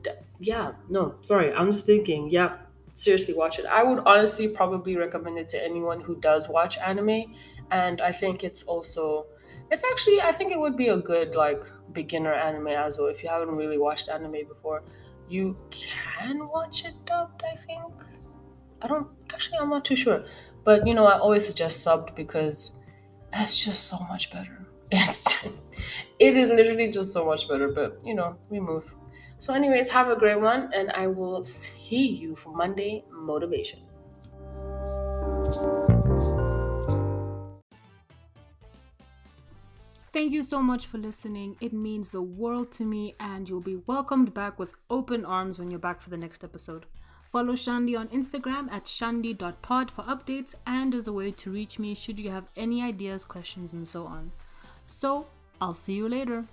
De- 0.03 0.19
yeah, 0.39 0.73
no, 0.91 1.15
sorry, 1.23 1.51
I'm 1.55 1.73
just 1.73 1.87
thinking. 1.87 2.29
Yeah, 2.29 2.59
seriously, 2.97 3.35
watch 3.35 3.61
it. 3.61 3.67
I 3.67 3.85
would 3.85 4.01
honestly 4.07 4.49
probably 4.49 4.97
recommend 4.97 5.39
it 5.39 5.49
to 5.51 5.65
anyone 5.65 6.01
who 6.01 6.17
does 6.21 6.49
watch 6.49 6.79
anime, 6.79 7.35
and 7.71 8.01
I 8.03 8.13
think 8.13 8.45
it's 8.45 8.65
also. 8.65 9.27
It's 9.71 9.85
actually, 9.93 10.21
I 10.23 10.33
think 10.33 10.53
it 10.53 10.61
would 10.61 10.77
be 10.77 10.89
a 10.89 10.99
good 10.99 11.37
like 11.37 11.65
beginner 11.93 12.35
anime 12.35 12.69
as 12.69 12.99
well. 12.99 13.09
If 13.09 13.23
you 13.23 13.29
haven't 13.29 13.55
really 13.57 13.79
watched 13.79 14.09
anime 14.09 14.47
before, 14.49 14.85
you 15.29 15.57
can 15.71 16.49
watch 16.49 16.85
it 16.85 16.95
dubbed. 17.07 17.43
I 17.45 17.57
think. 17.57 17.95
I 18.83 18.89
don't 18.89 19.09
actually. 19.33 19.59
I'm 19.59 19.71
not 19.71 19.85
too 19.85 19.97
sure, 19.97 20.25
but 20.65 20.87
you 20.87 20.95
know, 20.95 21.07
I 21.07 21.19
always 21.19 21.47
suggest 21.47 21.87
subbed 21.87 22.15
because 22.15 22.79
that's 23.33 23.63
just 23.65 23.89
so 23.89 23.99
much 24.09 24.31
better. 24.33 24.67
It's 24.93 25.49
it 26.19 26.37
is 26.37 26.51
literally 26.51 26.91
just 26.93 27.13
so 27.13 27.27
much 27.27 27.49
better. 27.49 27.69
But 27.69 28.01
you 28.05 28.15
know, 28.15 28.37
we 28.51 28.61
move. 28.61 28.95
So, 29.47 29.55
anyways, 29.55 29.89
have 29.91 30.09
a 30.09 30.17
great 30.17 30.41
one, 30.41 30.73
and 30.75 30.91
I 30.91 31.07
will 31.07 31.45
see 31.45 32.05
you 32.05 32.35
for 32.35 32.53
Monday 32.53 33.05
motivation. 33.13 33.79
Thank 40.13 40.33
you 40.33 40.43
so 40.43 40.61
much 40.61 40.89
for 40.89 40.99
listening. 40.99 41.57
It 41.61 41.73
means 41.73 42.11
the 42.11 42.23
world 42.23 42.73
to 42.73 42.85
me, 42.85 43.15
and 43.21 43.49
you'll 43.49 43.61
be 43.61 43.77
welcomed 43.87 44.35
back 44.35 44.59
with 44.59 44.75
open 44.91 45.25
arms 45.25 45.61
when 45.61 45.71
you're 45.71 45.79
back 45.79 46.01
for 46.01 46.11
the 46.11 46.17
next 46.17 46.43
episode. 46.43 46.85
Follow 47.31 47.53
Shandi 47.53 47.97
on 47.97 48.09
Instagram 48.09 48.69
at 48.73 48.87
shandi.pod 48.87 49.93
for 49.93 50.03
updates 50.03 50.57
and 50.67 50.93
as 50.93 51.07
a 51.07 51.13
way 51.13 51.31
to 51.31 51.53
reach 51.53 51.79
me 51.79 51.95
should 51.95 52.19
you 52.19 52.33
have 52.33 52.49
any 52.57 52.83
ideas, 52.83 53.25
questions, 53.25 53.73
and 53.73 53.87
so 53.87 54.07
on. 54.07 54.33
So, 54.87 55.29
I'll 55.61 55.73
see 55.73 55.95
you 55.95 56.09
later. 56.09 56.47